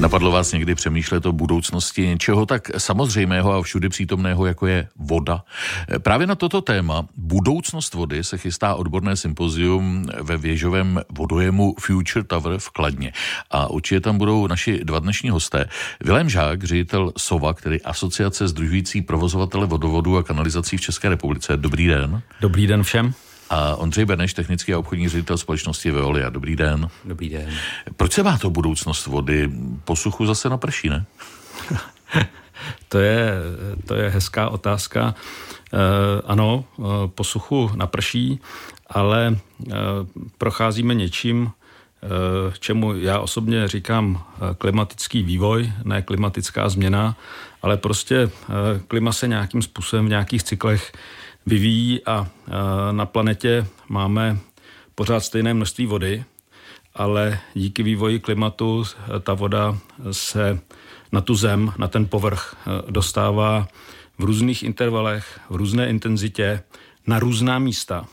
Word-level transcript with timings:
Napadlo 0.00 0.30
vás 0.30 0.52
někdy 0.52 0.74
přemýšlet 0.74 1.26
o 1.26 1.32
budoucnosti 1.32 2.06
něčeho 2.06 2.46
tak 2.46 2.70
samozřejmého 2.78 3.52
a 3.52 3.62
všudy 3.62 3.88
přítomného, 3.88 4.46
jako 4.46 4.66
je 4.66 4.88
voda? 4.96 5.44
Právě 5.98 6.26
na 6.26 6.34
toto 6.34 6.60
téma 6.60 7.06
budoucnost 7.16 7.94
vody 7.94 8.24
se 8.24 8.38
chystá 8.38 8.74
odborné 8.74 9.16
sympozium 9.16 10.06
ve 10.22 10.36
věžovém 10.36 11.00
vodojemu 11.10 11.74
Future 11.80 12.24
Tower 12.24 12.58
v 12.58 12.70
Kladně. 12.70 13.12
A 13.50 13.70
určitě 13.70 14.00
tam 14.00 14.18
budou 14.18 14.46
naši 14.46 14.84
dva 14.84 14.98
dnešní 14.98 15.30
hosté. 15.30 15.68
Vilém 16.00 16.28
Žák, 16.28 16.64
ředitel 16.64 17.12
SOVA, 17.16 17.54
který 17.54 17.82
asociace 17.82 18.48
združující 18.48 19.02
provozovatele 19.02 19.66
vodovodu 19.66 20.16
a 20.16 20.22
kanalizací 20.22 20.76
v 20.76 20.80
České 20.80 21.08
republice. 21.08 21.56
Dobrý 21.56 21.86
den. 21.86 22.22
Dobrý 22.40 22.66
den 22.66 22.82
všem 22.82 23.14
a 23.50 23.76
Ondřej 23.76 24.04
Beneš, 24.04 24.34
technický 24.34 24.74
a 24.74 24.78
obchodní 24.78 25.08
ředitel 25.08 25.38
společnosti 25.38 25.90
Veolia. 25.90 26.30
Dobrý 26.30 26.56
den. 26.56 26.88
Dobrý 27.04 27.28
den. 27.28 27.50
Proč 27.96 28.12
se 28.12 28.22
má 28.22 28.38
to 28.38 28.50
budoucnost 28.50 29.06
vody? 29.06 29.50
Po 29.84 29.96
suchu 29.96 30.26
zase 30.26 30.48
naprší, 30.48 30.88
ne? 30.88 31.04
to, 32.88 32.98
je, 32.98 33.32
to 33.86 33.94
je 33.94 34.10
hezká 34.10 34.48
otázka. 34.48 35.14
E, 35.72 35.78
ano, 36.26 36.64
eh, 36.78 36.82
po 37.06 37.24
suchu 37.24 37.70
naprší, 37.74 38.40
ale 38.86 39.26
e, 39.26 39.36
procházíme 40.38 40.94
něčím, 40.94 41.50
čemu 42.58 42.96
já 42.96 43.18
osobně 43.18 43.68
říkám 43.68 44.24
klimatický 44.58 45.22
vývoj, 45.22 45.72
ne 45.84 46.02
klimatická 46.02 46.68
změna, 46.68 47.16
ale 47.62 47.76
prostě 47.76 48.30
klima 48.88 49.12
se 49.12 49.28
nějakým 49.28 49.62
způsobem 49.62 50.06
v 50.06 50.08
nějakých 50.08 50.42
cyklech 50.42 50.92
vyvíjí 51.46 52.06
a 52.06 52.28
na 52.92 53.06
planetě 53.06 53.66
máme 53.88 54.38
pořád 54.94 55.20
stejné 55.20 55.54
množství 55.54 55.86
vody, 55.86 56.24
ale 56.94 57.38
díky 57.54 57.82
vývoji 57.82 58.20
klimatu 58.20 58.84
ta 59.20 59.34
voda 59.34 59.78
se 60.10 60.60
na 61.12 61.20
tu 61.20 61.34
zem, 61.34 61.72
na 61.78 61.88
ten 61.88 62.06
povrch 62.06 62.56
dostává 62.90 63.68
v 64.18 64.24
různých 64.24 64.62
intervalech, 64.62 65.40
v 65.50 65.56
různé 65.56 65.88
intenzitě, 65.88 66.62
na 67.06 67.18
různá 67.18 67.58
místa. 67.58 68.06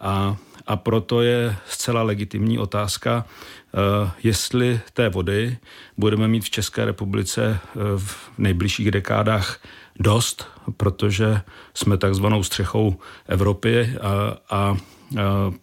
A, 0.00 0.36
a 0.66 0.76
proto 0.76 1.22
je 1.22 1.56
zcela 1.68 2.02
legitimní 2.02 2.58
otázka, 2.58 3.24
jestli 4.22 4.80
té 4.92 5.08
vody 5.08 5.58
budeme 5.96 6.28
mít 6.28 6.44
v 6.44 6.50
České 6.50 6.84
republice 6.84 7.58
v 7.96 8.30
nejbližších 8.38 8.90
dekádách 8.90 9.60
dost, 10.00 10.46
protože 10.76 11.40
jsme 11.74 11.96
takzvanou 11.96 12.42
střechou 12.42 12.96
Evropy 13.28 13.96
a, 14.00 14.36
a 14.56 14.76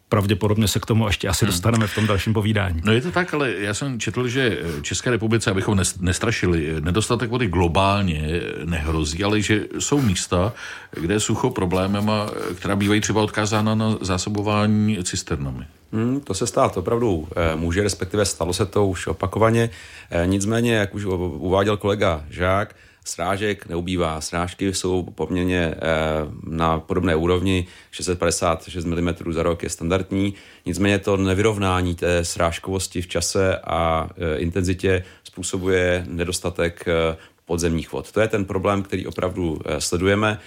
pravděpodobně 0.10 0.68
se 0.68 0.80
k 0.80 0.86
tomu 0.86 1.08
ještě 1.08 1.28
asi 1.28 1.46
hmm. 1.46 1.52
dostaneme 1.52 1.88
v 1.88 1.96
tom 1.96 2.08
dalším 2.08 2.34
povídání. 2.34 2.82
No 2.86 2.94
je 2.94 3.02
to 3.02 3.12
tak, 3.12 3.34
ale 3.34 3.54
já 3.58 3.74
jsem 3.74 4.00
četl, 4.00 4.28
že 4.28 4.60
České 4.82 5.10
republice, 5.10 5.52
abychom 5.52 5.82
nestrašili, 6.00 6.76
nedostatek 6.80 7.30
vody 7.30 7.48
globálně 7.48 8.42
nehrozí, 8.66 9.24
ale 9.24 9.42
že 9.42 9.66
jsou 9.80 10.02
místa, 10.02 10.54
kde 10.92 11.14
je 11.14 11.20
sucho 11.20 11.50
problémem 11.50 12.10
a 12.10 12.30
která 12.56 12.76
bývají 12.76 13.02
třeba 13.02 13.22
odkázána 13.22 13.76
na 13.76 13.98
zásobování 14.02 15.04
cisternami. 15.04 15.66
Hmm, 15.94 16.22
to 16.22 16.34
se 16.34 16.48
stát 16.48 16.78
opravdu 16.78 17.28
eh, 17.36 17.56
může, 17.56 17.84
respektive 17.84 18.26
stalo 18.26 18.54
se 18.54 18.66
to 18.66 18.88
už 18.88 19.08
opakovaně. 19.08 19.70
Eh, 20.12 20.28
nicméně, 20.28 20.74
jak 20.74 20.96
už 20.96 21.06
uváděl 21.06 21.78
kolega 21.78 22.26
Žák, 22.30 22.76
Srážek 23.06 23.68
neubývá. 23.68 24.22
Srážky 24.22 24.74
jsou 24.74 25.04
poměrně 25.04 25.60
eh, 25.62 25.78
na 26.44 26.80
podobné 26.80 27.16
úrovni. 27.16 27.68
656 27.92 28.86
mm 28.86 29.10
za 29.30 29.44
rok 29.44 29.64
je 29.64 29.70
standardní. 29.70 30.34
Nicméně 30.66 31.00
to 31.00 31.18
nevyrovnání 31.18 31.96
té 31.96 32.26
srážkovosti 32.26 33.02
v 33.02 33.08
čase 33.08 33.58
a 33.58 34.10
eh, 34.18 34.38
intenzitě 34.38 35.04
způsobuje 35.24 36.06
nedostatek 36.08 36.86
eh, 36.88 37.18
podzemních 37.46 37.92
vod. 37.92 38.12
To 38.12 38.22
je 38.22 38.28
ten 38.28 38.46
problém, 38.46 38.84
který 38.84 39.08
opravdu 39.08 39.60
sledujeme. 39.80 40.40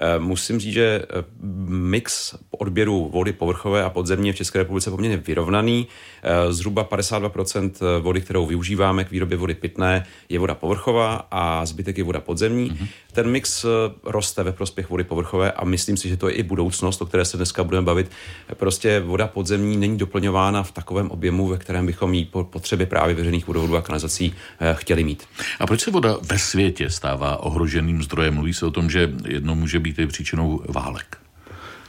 Eh, 0.00 0.18
musím 0.18 0.60
říct, 0.60 0.72
že 0.72 1.02
eh, 1.02 1.24
mix 1.68 2.34
odběru 2.50 3.10
vody 3.12 3.32
povrchové 3.32 3.84
a 3.84 3.90
podzemní 3.90 4.32
v 4.32 4.36
České 4.36 4.58
republice 4.58 4.90
je 4.90 4.90
poměrně 4.90 5.16
vyrovnaný. 5.16 5.86
Eh, 6.22 6.52
zhruba 6.52 6.84
52% 6.84 8.00
vody, 8.00 8.20
kterou 8.20 8.46
využíváme 8.46 9.04
k 9.04 9.10
výrobě 9.10 9.36
vody 9.36 9.54
pitné, 9.54 10.06
je 10.28 10.38
voda 10.38 10.54
povrchová 10.54 11.26
a 11.30 11.66
zbytek 11.66 11.98
je 11.98 12.04
voda 12.04 12.20
podzemní. 12.20 12.70
Mm-hmm. 12.70 12.86
Ten 13.12 13.30
mix 13.30 13.66
roste 14.04 14.42
ve 14.42 14.52
prospěch 14.52 14.90
vody 14.90 15.04
povrchové 15.04 15.52
a 15.52 15.64
myslím 15.64 15.96
si, 15.96 16.08
že 16.08 16.16
to 16.16 16.28
je 16.28 16.34
i 16.34 16.42
budoucnost, 16.42 17.02
o 17.02 17.06
které 17.06 17.24
se 17.24 17.36
dneska 17.36 17.64
budeme 17.64 17.84
bavit. 17.84 18.10
Prostě 18.54 19.00
voda 19.00 19.26
podzemní 19.26 19.76
není 19.76 19.98
doplňována 19.98 20.62
v 20.62 20.72
takovém 20.72 21.10
objemu, 21.10 21.48
ve 21.48 21.58
kterém 21.58 21.86
bychom 21.86 22.14
ji 22.14 22.24
po 22.24 22.44
potřebě 22.44 22.86
právě 22.86 23.14
veřejných 23.14 23.46
vodovodů 23.46 23.76
a 23.76 23.82
kanalizací 23.82 24.34
chtěli 24.72 25.04
mít. 25.04 25.24
A 25.60 25.66
proč 25.66 25.80
se 25.80 25.90
voda 25.90 26.16
ve 26.22 26.38
světě 26.38 26.90
stává 26.90 27.36
ohroženým 27.36 28.02
zdrojem? 28.02 28.34
Mluví 28.34 28.54
se 28.54 28.66
o 28.66 28.70
tom, 28.70 28.90
že 28.90 29.12
jedno 29.28 29.54
může 29.54 29.81
být 29.82 29.98
i 29.98 30.06
příčinou 30.06 30.62
válek. 30.68 31.22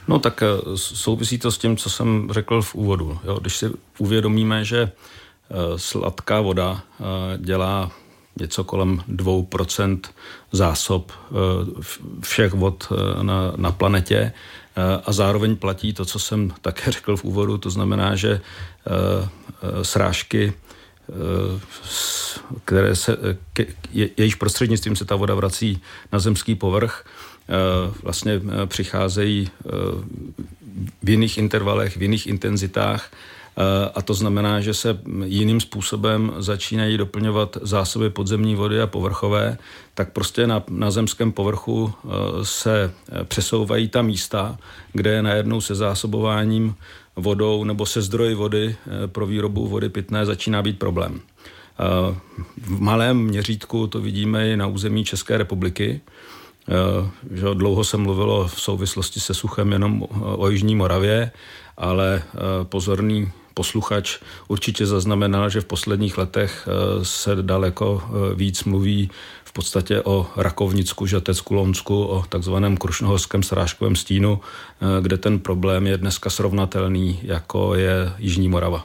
No 0.08 0.18
tak 0.18 0.42
eh, 0.42 0.46
souvisí 0.76 1.38
to 1.38 1.52
s 1.52 1.58
tím, 1.58 1.76
co 1.76 1.90
jsem 1.90 2.28
řekl 2.32 2.62
v 2.62 2.74
úvodu. 2.74 3.18
Jo, 3.24 3.38
když 3.40 3.56
si 3.56 3.70
uvědomíme, 3.98 4.64
že 4.64 4.82
eh, 4.82 5.54
sladká 5.76 6.40
voda 6.40 6.80
eh, 6.80 7.04
dělá 7.38 7.90
něco 8.40 8.64
kolem 8.64 9.02
2% 9.08 10.00
zásob 10.52 11.12
všech 12.20 12.52
vod 12.52 12.92
na, 13.22 13.52
na 13.56 13.72
planetě 13.72 14.32
a 15.04 15.12
zároveň 15.12 15.56
platí 15.56 15.92
to, 15.92 16.04
co 16.04 16.18
jsem 16.18 16.52
také 16.60 16.90
řekl 16.90 17.16
v 17.16 17.24
úvodu, 17.24 17.58
to 17.58 17.70
znamená, 17.70 18.16
že 18.16 18.40
srážky 19.82 20.52
které 22.64 22.96
se, 22.96 23.16
je, 23.92 24.08
jejíž 24.16 24.34
prostřednictvím 24.34 24.96
se 24.96 25.04
ta 25.04 25.16
voda 25.16 25.34
vrací 25.34 25.82
na 26.12 26.18
zemský 26.18 26.54
povrch, 26.54 27.04
vlastně 28.02 28.32
eh, 28.32 28.66
přicházejí 28.66 29.48
eh, 29.48 29.70
v 31.02 31.10
jiných 31.10 31.38
intervalech, 31.38 31.96
v 31.96 32.02
jiných 32.02 32.26
intenzitách 32.26 33.10
a 33.94 34.02
to 34.02 34.14
znamená, 34.14 34.60
že 34.60 34.74
se 34.74 34.98
jiným 35.24 35.60
způsobem 35.60 36.32
začínají 36.38 36.98
doplňovat 36.98 37.56
zásoby 37.62 38.10
podzemní 38.10 38.54
vody 38.54 38.80
a 38.80 38.86
povrchové, 38.86 39.58
tak 39.94 40.12
prostě 40.12 40.46
na, 40.46 40.62
na 40.70 40.90
zemském 40.90 41.32
povrchu 41.32 41.92
se 42.42 42.92
přesouvají 43.24 43.88
ta 43.88 44.02
místa, 44.02 44.58
kde 44.92 45.22
najednou 45.22 45.60
se 45.60 45.74
zásobováním 45.74 46.74
vodou 47.16 47.64
nebo 47.64 47.86
se 47.86 48.02
zdroji 48.02 48.34
vody 48.34 48.76
pro 49.06 49.26
výrobu 49.26 49.66
vody 49.66 49.88
pitné 49.88 50.26
začíná 50.26 50.62
být 50.62 50.78
problém. 50.78 51.20
V 52.62 52.80
malém 52.80 53.16
měřítku 53.16 53.86
to 53.86 54.00
vidíme 54.00 54.50
i 54.50 54.56
na 54.56 54.66
území 54.66 55.04
České 55.04 55.38
republiky, 55.38 56.00
Eh, 56.00 56.23
že 57.32 57.46
dlouho 57.54 57.84
se 57.84 57.96
mluvilo 57.96 58.48
v 58.48 58.60
souvislosti 58.60 59.20
se 59.20 59.34
suchem 59.34 59.72
jenom 59.72 60.06
o 60.20 60.48
Jižní 60.48 60.74
Moravě, 60.76 61.30
ale 61.76 62.22
eh, 62.24 62.38
pozorný 62.64 63.32
posluchač 63.54 64.18
určitě 64.48 64.86
zaznamenal, 64.86 65.50
že 65.50 65.60
v 65.60 65.64
posledních 65.64 66.18
letech 66.18 66.68
eh, 66.68 67.04
se 67.04 67.42
daleko 67.42 68.02
víc 68.34 68.64
mluví 68.64 69.10
v 69.44 69.52
podstatě 69.52 70.02
o 70.02 70.26
Rakovnicku, 70.36 71.06
Žatecku, 71.06 71.54
Lonsku, 71.54 72.04
o 72.04 72.24
takzvaném 72.28 72.76
krušnohorském 72.76 73.42
srážkovém 73.42 73.96
stínu, 73.96 74.40
kde 75.00 75.18
ten 75.18 75.38
problém 75.38 75.86
je 75.86 75.98
dneska 75.98 76.30
srovnatelný, 76.30 77.20
jako 77.22 77.74
je 77.74 78.12
Jižní 78.18 78.48
Morava. 78.48 78.84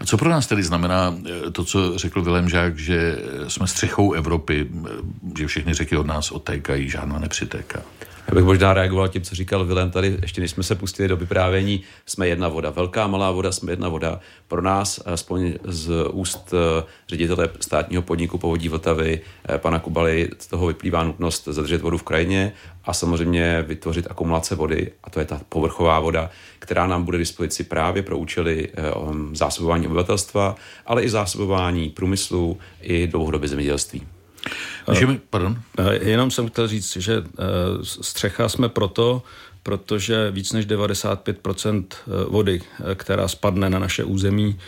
A 0.00 0.04
co 0.04 0.16
pro 0.16 0.30
nás 0.30 0.46
tedy 0.46 0.62
znamená 0.62 1.14
eh, 1.46 1.50
to, 1.50 1.64
co 1.64 1.98
řekl 1.98 2.22
Vilém 2.22 2.48
Žák, 2.48 2.78
že 2.78 3.18
jsme 3.48 3.66
střechou 3.66 4.12
Evropy, 4.12 4.66
eh, 4.86 4.90
že 5.38 5.46
všechny 5.46 5.74
řeky 5.74 5.96
od 5.96 6.06
nás 6.06 6.30
odtékají, 6.30 6.90
žádná 6.90 7.18
nepřitéká? 7.18 7.82
Já 8.28 8.34
bych 8.34 8.44
možná 8.44 8.74
reagoval 8.74 9.08
tím, 9.08 9.22
co 9.22 9.34
říkal 9.34 9.64
Vilém 9.64 9.90
tady, 9.90 10.18
ještě 10.22 10.40
než 10.40 10.50
jsme 10.50 10.62
se 10.62 10.74
pustili 10.74 11.08
do 11.08 11.16
vyprávění, 11.16 11.82
jsme 12.06 12.28
jedna 12.28 12.48
voda. 12.48 12.70
Velká, 12.70 13.06
malá 13.06 13.30
voda, 13.30 13.52
jsme 13.52 13.72
jedna 13.72 13.88
voda. 13.88 14.20
Pro 14.48 14.62
nás, 14.62 15.00
aspoň 15.06 15.54
z 15.64 15.90
úst 16.12 16.54
eh, 16.54 16.84
ředitele 17.08 17.48
státního 17.60 18.02
podniku 18.02 18.38
Povodí 18.38 18.68
Vltavy, 18.68 19.20
eh, 19.48 19.58
pana 19.58 19.78
Kubaly, 19.78 20.28
z 20.38 20.46
toho 20.46 20.66
vyplývá 20.66 21.04
nutnost 21.04 21.44
zadržet 21.44 21.82
vodu 21.82 21.98
v 21.98 22.02
krajině 22.02 22.52
a 22.88 22.92
samozřejmě 22.92 23.64
vytvořit 23.66 24.06
akumulace 24.10 24.54
vody, 24.54 24.92
a 25.04 25.10
to 25.10 25.20
je 25.20 25.26
ta 25.26 25.40
povrchová 25.48 26.00
voda, 26.00 26.30
která 26.58 26.86
nám 26.86 27.04
bude 27.04 27.18
dispozici 27.18 27.64
právě 27.64 28.02
pro 28.02 28.18
účely 28.18 28.68
eh, 28.68 28.82
zásobování 29.32 29.86
obyvatelstva, 29.86 30.56
ale 30.86 31.02
i 31.02 31.08
zásobování 31.08 31.90
průmyslu 31.90 32.58
i 32.80 33.06
dlouhodobě 33.06 33.48
zemědělství. 33.48 34.06
Můžeme, 34.88 35.20
pardon? 35.30 35.62
Jenom 36.00 36.30
jsem 36.30 36.48
chtěl 36.48 36.68
říct, 36.68 36.96
že 36.96 37.16
eh, 37.16 37.24
střecha 37.82 38.48
jsme 38.48 38.68
proto, 38.68 39.22
protože 39.62 40.30
víc 40.30 40.52
než 40.52 40.66
95% 40.66 41.84
eh, 41.92 42.24
vody, 42.28 42.60
eh, 42.62 42.94
která 42.94 43.28
spadne 43.28 43.70
na 43.70 43.78
naše 43.78 44.04
území, 44.04 44.58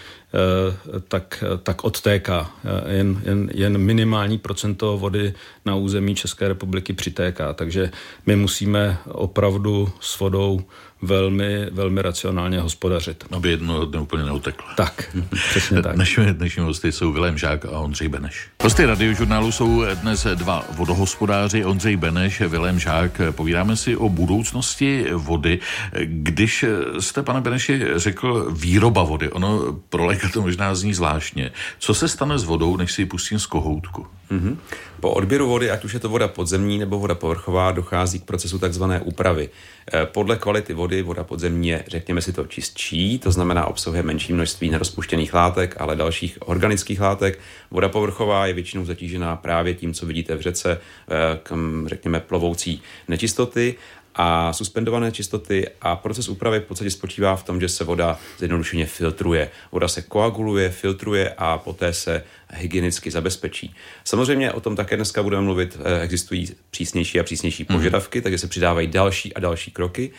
tak, 1.09 1.45
tak 1.63 1.85
odtéká. 1.85 2.51
Jen, 2.87 3.21
jen, 3.25 3.51
jen 3.55 3.79
minimální 3.79 4.39
procento 4.39 4.99
vody 4.99 5.35
na 5.65 5.75
území 5.75 6.15
České 6.15 6.49
republiky 6.49 6.93
přitéká. 6.93 7.53
Takže 7.53 7.91
my 8.27 8.37
musíme 8.37 8.99
opravdu 9.09 9.89
s 10.01 10.19
vodou 10.19 10.61
velmi, 11.03 11.67
velmi 11.71 12.03
racionálně 12.03 12.61
hospodařit. 12.61 13.25
Aby 13.37 13.51
jedno 13.51 13.87
dne 13.87 14.01
úplně 14.01 14.25
neuteklo. 14.25 14.67
Tak, 14.77 15.17
přesně 15.51 15.83
tak. 15.83 15.95
Dnešní, 15.95 16.25
dnešní 16.33 16.63
hosty 16.63 16.93
jsou 16.93 17.13
Vilém 17.13 17.39
Žák 17.39 17.65
a 17.65 17.71
Ondřej 17.71 18.09
Beneš. 18.09 18.49
Hosty 18.63 18.87
radiožurnálu 18.87 19.53
jsou 19.53 19.85
dnes 19.95 20.27
dva 20.35 20.65
vodohospodáři, 20.77 21.65
Ondřej 21.65 21.97
Beneš, 21.97 22.41
Vilém 22.41 22.79
Žák. 22.79 23.21
Povídáme 23.31 23.77
si 23.77 23.97
o 23.97 24.09
budoucnosti 24.09 25.07
vody. 25.13 25.59
Když 26.05 26.65
jste, 26.99 27.23
pane 27.23 27.41
Beneši, 27.41 27.83
řekl 27.97 28.53
výroba 28.53 29.03
vody, 29.03 29.31
ono 29.31 29.79
pro 29.89 30.07
léka 30.07 30.29
to 30.29 30.43
možná 30.43 30.75
zní 30.75 30.95
zvláštně. 30.95 31.51
Co 31.79 31.95
se 31.95 32.09
stane 32.09 32.39
s 32.39 32.45
vodou, 32.45 32.77
než 32.77 32.93
si 32.93 33.03
ji 33.03 33.07
pustím 33.07 33.39
z 33.39 33.47
kohoutku? 33.47 34.07
Mm-hmm. 34.31 34.57
Po 35.01 35.11
odběru 35.11 35.49
vody, 35.49 35.71
ať 35.71 35.85
už 35.85 35.95
je 35.95 36.01
to 36.01 36.09
voda 36.09 36.29
podzemní 36.29 36.79
nebo 36.79 36.99
voda 36.99 37.15
povrchová, 37.15 37.73
dochází 37.73 38.21
k 38.21 38.25
procesu 38.25 38.59
takzvané 38.59 39.01
úpravy. 39.01 39.49
Eh, 39.93 40.07
podle 40.07 40.37
kvality 40.37 40.75
vody 40.75 41.03
voda 41.03 41.25
podzemní 41.25 41.69
je, 41.69 41.85
řekněme 41.87 42.23
si 42.23 42.33
to, 42.33 42.47
čistší, 42.47 43.19
to 43.19 43.31
znamená 43.31 43.67
obsahuje 43.67 44.03
menší 44.03 44.33
množství 44.33 44.71
nerozpuštěných 44.71 45.35
látek, 45.35 45.77
ale 45.79 45.97
dalších 45.97 46.39
organických 46.41 47.01
látek. 47.01 47.39
Voda 47.71 47.89
povrchová 47.89 48.47
je 48.47 48.53
většinou 48.53 48.85
zatížená 48.85 49.37
právě 49.37 49.75
tím, 49.75 49.95
co 49.95 50.07
vidíte 50.07 50.37
v 50.37 50.41
řece, 50.41 50.81
eh, 51.11 51.41
řekněme, 51.87 52.21
plovoucí 52.21 52.83
nečistoty 53.09 53.75
a 54.15 54.53
suspendované 54.53 55.13
čistoty 55.13 55.69
a 55.81 55.97
proces 55.97 56.29
úpravy 56.29 56.61
v 56.61 56.63
podstatě 56.63 56.91
spočívá 56.91 57.37
v 57.37 57.45
tom, 57.45 57.61
že 57.61 57.69
se 57.69 57.85
voda 57.85 58.19
zjednodušeně 58.39 58.87
filtruje. 58.87 59.51
Voda 59.73 59.89
se 59.89 60.03
koaguluje, 60.03 60.71
filtruje 60.71 61.35
a 61.39 61.59
poté 61.59 61.93
se 61.93 62.25
hygienicky 62.53 63.11
zabezpečí. 63.11 63.75
Samozřejmě 64.05 64.53
o 64.53 64.61
tom 64.61 64.77
také 64.77 64.97
dneska 64.97 65.23
budeme 65.23 65.43
mluvit, 65.43 65.79
eh, 65.85 66.01
existují 66.01 66.49
přísnější 66.71 67.21
a 67.21 67.23
přísnější 67.23 67.67
mhm. 67.69 67.79
požadavky, 67.79 68.19
mm. 68.19 68.23
takže 68.23 68.39
se 68.39 68.49
přidávají 68.49 68.87
další 68.87 69.35
a 69.35 69.41
další 69.41 69.71
kroky 69.71 70.11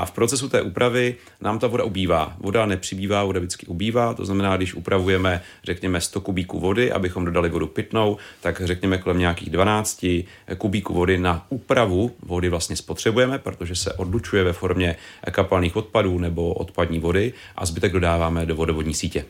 a 0.00 0.04
v 0.04 0.10
procesu 0.10 0.48
té 0.48 0.62
úpravy 0.62 1.14
nám 1.40 1.58
ta 1.58 1.66
voda 1.66 1.84
ubývá. 1.84 2.36
Voda 2.38 2.66
nepřibývá, 2.66 3.24
voda 3.24 3.40
vždycky 3.40 3.66
ubývá, 3.66 4.14
to 4.14 4.24
znamená, 4.24 4.56
když 4.56 4.74
upravujeme, 4.74 5.42
řekněme, 5.64 6.00
100 6.00 6.20
kubíků 6.20 6.60
vody, 6.60 6.92
abychom 6.92 7.24
dodali 7.24 7.48
vodu 7.48 7.66
pitnou, 7.66 8.16
tak 8.40 8.62
řekněme 8.64 8.98
kolem 8.98 9.18
nějakých 9.18 9.50
12 9.50 10.04
kubíků 10.58 10.94
vody 10.94 11.18
na 11.18 11.46
úpravu 11.48 12.12
vody 12.22 12.48
vlastně 12.48 12.76
spotřebujeme, 12.76 13.38
protože 13.38 13.74
se 13.74 13.92
odlučuje 13.92 14.44
ve 14.44 14.52
formě 14.52 14.96
kapalných 15.30 15.76
odpadů 15.76 16.18
nebo 16.18 16.54
odpadní 16.54 16.98
vody 16.98 17.32
a 17.56 17.66
zbytek 17.66 17.92
dodáváme 17.92 18.46
do 18.46 18.56
vodovodní 18.56 18.94
sítě. 18.94 19.24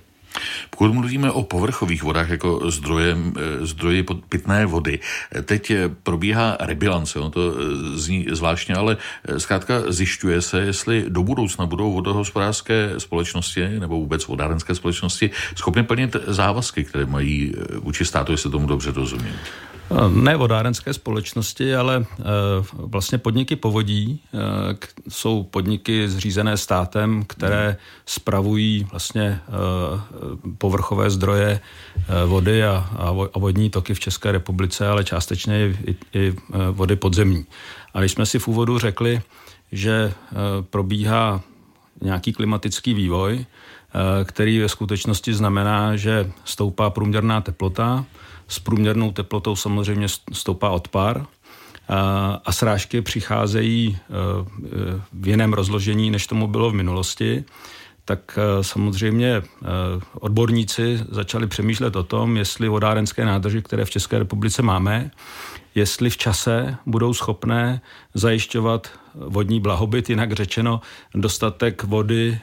Pokud 0.70 0.94
mluvíme 0.94 1.30
o 1.30 1.42
povrchových 1.42 2.02
vodách 2.02 2.30
jako 2.30 2.70
zdroje, 2.70 3.16
eh, 3.16 3.66
zdroji 3.66 4.04
pitné 4.28 4.66
vody, 4.66 4.98
eh, 5.34 5.42
teď 5.42 5.70
eh, 5.70 5.88
probíhá 6.02 6.56
rebilance, 6.60 7.18
ono 7.18 7.30
to 7.30 7.54
zní 7.94 8.26
zvláštně, 8.30 8.74
ale 8.74 8.96
zkrátka 9.38 9.74
zjišťuje 9.88 10.42
se, 10.42 10.60
jestli 10.60 11.04
do 11.08 11.22
budoucna 11.22 11.66
budou 11.66 11.92
vodohospodářské 11.92 12.94
společnosti 12.98 13.68
nebo 13.68 13.96
vůbec 13.96 14.26
vodárenské 14.26 14.74
společnosti 14.74 15.30
schopny 15.54 15.82
plnit 15.82 16.16
závazky, 16.26 16.84
které 16.84 17.06
mají 17.06 17.54
vůči 17.78 18.04
státu, 18.04 18.32
jestli 18.32 18.50
tomu 18.50 18.66
dobře 18.66 18.90
rozumím. 18.90 19.34
Ne 20.08 20.36
vodárenské 20.36 20.92
společnosti, 20.92 21.74
ale 21.74 22.06
eh, 22.18 22.22
vlastně 22.72 23.18
podniky 23.18 23.56
povodí 23.56 24.22
eh, 24.34 24.38
jsou 25.08 25.42
podniky 25.42 26.08
zřízené 26.08 26.56
státem, 26.56 27.24
které 27.26 27.76
spravují 28.06 28.86
vlastně 28.90 29.22
eh, 29.22 29.50
povrchové 30.58 31.10
zdroje 31.10 31.60
vody 32.26 32.64
a 32.64 33.30
vodní 33.36 33.70
toky 33.70 33.94
v 33.94 34.00
České 34.00 34.32
republice, 34.32 34.88
ale 34.88 35.04
částečně 35.04 35.76
i 36.14 36.34
vody 36.70 36.96
podzemní. 36.96 37.46
A 37.94 38.00
když 38.00 38.12
jsme 38.12 38.26
si 38.26 38.38
v 38.38 38.48
úvodu 38.48 38.78
řekli, 38.78 39.22
že 39.72 40.12
probíhá 40.70 41.40
nějaký 42.02 42.32
klimatický 42.32 42.94
vývoj, 42.94 43.46
který 44.24 44.58
ve 44.58 44.68
skutečnosti 44.68 45.34
znamená, 45.34 45.96
že 45.96 46.30
stoupá 46.44 46.90
průměrná 46.90 47.40
teplota, 47.40 48.04
s 48.48 48.58
průměrnou 48.58 49.12
teplotou 49.12 49.56
samozřejmě 49.56 50.08
stoupá 50.32 50.70
odpar. 50.70 51.26
A 52.44 52.52
srážky 52.52 53.02
přicházejí 53.02 53.98
e, 53.98 54.06
v 55.12 55.28
jiném 55.28 55.52
rozložení, 55.52 56.10
než 56.10 56.26
tomu 56.26 56.46
bylo 56.46 56.70
v 56.70 56.74
minulosti, 56.74 57.44
tak 58.04 58.38
samozřejmě 58.62 59.42
odborníci 60.14 61.00
začali 61.08 61.46
přemýšlet 61.46 61.96
o 61.96 62.02
tom, 62.02 62.36
jestli 62.36 62.68
vodárenské 62.68 63.24
nádrže, 63.24 63.62
které 63.62 63.84
v 63.84 63.90
České 63.90 64.18
republice 64.18 64.62
máme, 64.62 65.10
jestli 65.74 66.10
v 66.10 66.16
čase 66.16 66.76
budou 66.86 67.14
schopné 67.14 67.80
zajišťovat 68.14 68.88
vodní 69.14 69.60
blahobyt, 69.60 70.10
jinak 70.10 70.32
řečeno 70.32 70.80
dostatek 71.14 71.84
vody 71.84 72.38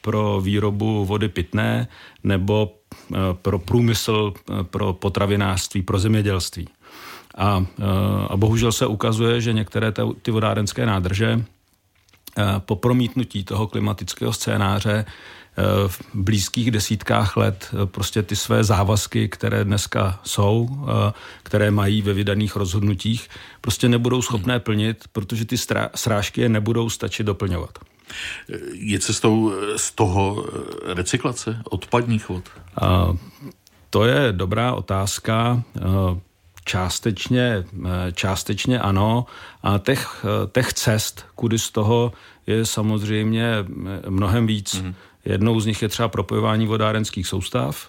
pro 0.00 0.40
výrobu 0.40 1.04
vody 1.04 1.28
pitné 1.28 1.88
nebo 2.24 2.70
Eh, 3.12 3.16
pro 3.42 3.58
průmysl, 3.58 4.32
eh, 4.50 4.64
pro 4.64 4.92
potravinářství, 4.92 5.82
pro 5.82 5.98
zemědělství. 5.98 6.68
A, 7.36 7.66
eh, 7.78 7.84
a 8.28 8.36
bohužel 8.36 8.72
se 8.72 8.86
ukazuje, 8.86 9.40
že 9.40 9.52
některé 9.52 9.92
ty 10.22 10.30
vodárenské 10.30 10.86
nádrže 10.86 11.44
po 12.58 12.76
promítnutí 12.76 13.44
toho 13.44 13.66
klimatického 13.66 14.32
scénáře 14.32 15.04
v 15.86 16.00
blízkých 16.14 16.70
desítkách 16.70 17.36
let 17.36 17.70
prostě 17.84 18.22
ty 18.22 18.36
své 18.36 18.64
závazky, 18.64 19.28
které 19.28 19.64
dneska 19.64 20.20
jsou, 20.24 20.86
které 21.42 21.70
mají 21.70 22.02
ve 22.02 22.12
vydaných 22.12 22.56
rozhodnutích, 22.56 23.28
prostě 23.60 23.88
nebudou 23.88 24.22
schopné 24.22 24.60
plnit, 24.60 25.04
protože 25.12 25.44
ty 25.44 25.56
srážky 25.94 26.40
je 26.40 26.48
nebudou 26.48 26.90
stačit 26.90 27.22
doplňovat. 27.22 27.78
Je 28.72 28.98
cestou 28.98 29.52
z 29.76 29.92
toho 29.92 30.46
recyklace 30.86 31.62
odpadních 31.64 32.28
vod? 32.28 32.44
To 33.90 34.04
je 34.04 34.32
dobrá 34.32 34.72
otázka. 34.72 35.62
Částečně, 36.64 37.64
částečně 38.12 38.80
ano. 38.80 39.26
A 39.62 39.78
těch, 39.78 40.24
těch 40.52 40.72
cest, 40.72 41.24
kudy 41.34 41.58
z 41.58 41.70
toho 41.70 42.12
je 42.46 42.66
samozřejmě 42.66 43.64
mnohem 44.08 44.46
víc. 44.46 44.74
Mm-hmm. 44.74 44.94
Jednou 45.24 45.60
z 45.60 45.66
nich 45.66 45.82
je 45.82 45.88
třeba 45.88 46.08
propojování 46.08 46.66
vodárenských 46.66 47.26
soustav, 47.26 47.88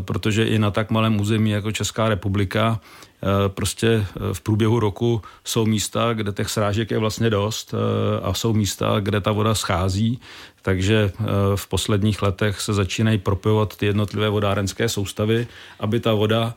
protože 0.00 0.44
i 0.44 0.58
na 0.58 0.70
tak 0.70 0.90
malém 0.90 1.20
území 1.20 1.50
jako 1.50 1.72
Česká 1.72 2.08
republika 2.08 2.80
Eh, 3.22 3.48
prostě 3.48 3.88
eh, 3.88 4.34
v 4.34 4.40
průběhu 4.40 4.80
roku 4.80 5.22
jsou 5.44 5.66
místa, 5.66 6.12
kde 6.12 6.32
těch 6.32 6.50
srážek 6.50 6.90
je 6.90 6.98
vlastně 6.98 7.30
dost 7.30 7.74
eh, 7.74 8.20
a 8.22 8.34
jsou 8.34 8.52
místa, 8.52 9.00
kde 9.00 9.20
ta 9.20 9.32
voda 9.32 9.54
schází, 9.54 10.20
takže 10.62 11.12
v 11.54 11.68
posledních 11.68 12.22
letech 12.22 12.60
se 12.60 12.72
začínají 12.72 13.18
propojovat 13.18 13.76
ty 13.76 13.86
jednotlivé 13.86 14.28
vodárenské 14.28 14.88
soustavy, 14.88 15.46
aby 15.80 16.00
ta 16.00 16.14
voda 16.14 16.54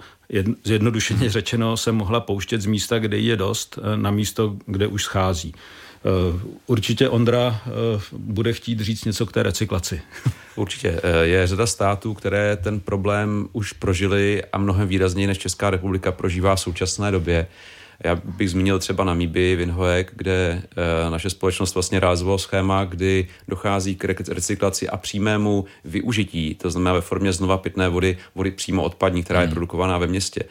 zjednodušeně 0.63 1.29
řečeno 1.37 1.77
se 1.77 1.91
mohla 1.91 2.19
pouštět 2.19 2.61
z 2.61 2.65
místa, 2.65 2.99
kde 2.99 3.17
je 3.17 3.35
dost, 3.35 3.79
na 3.95 4.11
místo, 4.11 4.55
kde 4.65 4.87
už 4.87 5.03
schází. 5.03 5.53
Eh, 6.05 6.39
určitě 6.67 7.09
Ondra 7.09 7.61
eh, 7.65 7.71
bude 8.11 8.53
chtít 8.53 8.79
říct 8.79 9.05
něco 9.05 9.25
k 9.25 9.31
té 9.31 9.43
recyklaci. 9.43 10.01
Určitě. 10.55 10.99
Eh, 11.03 11.25
je 11.25 11.47
řada 11.47 11.67
států, 11.67 12.13
které 12.13 12.57
ten 12.57 12.79
problém 12.79 13.47
už 13.51 13.73
prožili 13.73 14.43
a 14.53 14.57
mnohem 14.57 14.87
výrazněji 14.87 15.27
než 15.27 15.37
Česká 15.37 15.69
republika 15.69 16.11
prožívá 16.11 16.55
v 16.55 16.59
současné 16.59 17.11
době. 17.11 17.47
Já 18.03 18.15
bych 18.15 18.49
zmínil 18.49 18.79
třeba 18.79 19.03
Namíby, 19.03 19.55
Vinhoek, 19.55 20.11
kde 20.15 20.61
naše 21.09 21.29
společnost 21.29 21.73
vlastně 21.73 21.99
rázovalo 21.99 22.37
schéma, 22.37 22.83
kdy 22.83 23.27
dochází 23.47 23.95
k 23.95 24.05
recyklaci 24.29 24.89
a 24.89 24.97
přímému 24.97 25.65
využití, 25.85 26.55
to 26.55 26.69
znamená 26.69 26.93
ve 26.93 27.01
formě 27.01 27.33
znova 27.33 27.57
pitné 27.57 27.89
vody, 27.89 28.17
vody 28.35 28.51
přímo 28.51 28.83
odpadní, 28.83 29.23
která 29.23 29.41
je 29.41 29.47
hmm. 29.47 29.53
produkovaná 29.53 29.97
ve 29.97 30.07
městě 30.07 30.43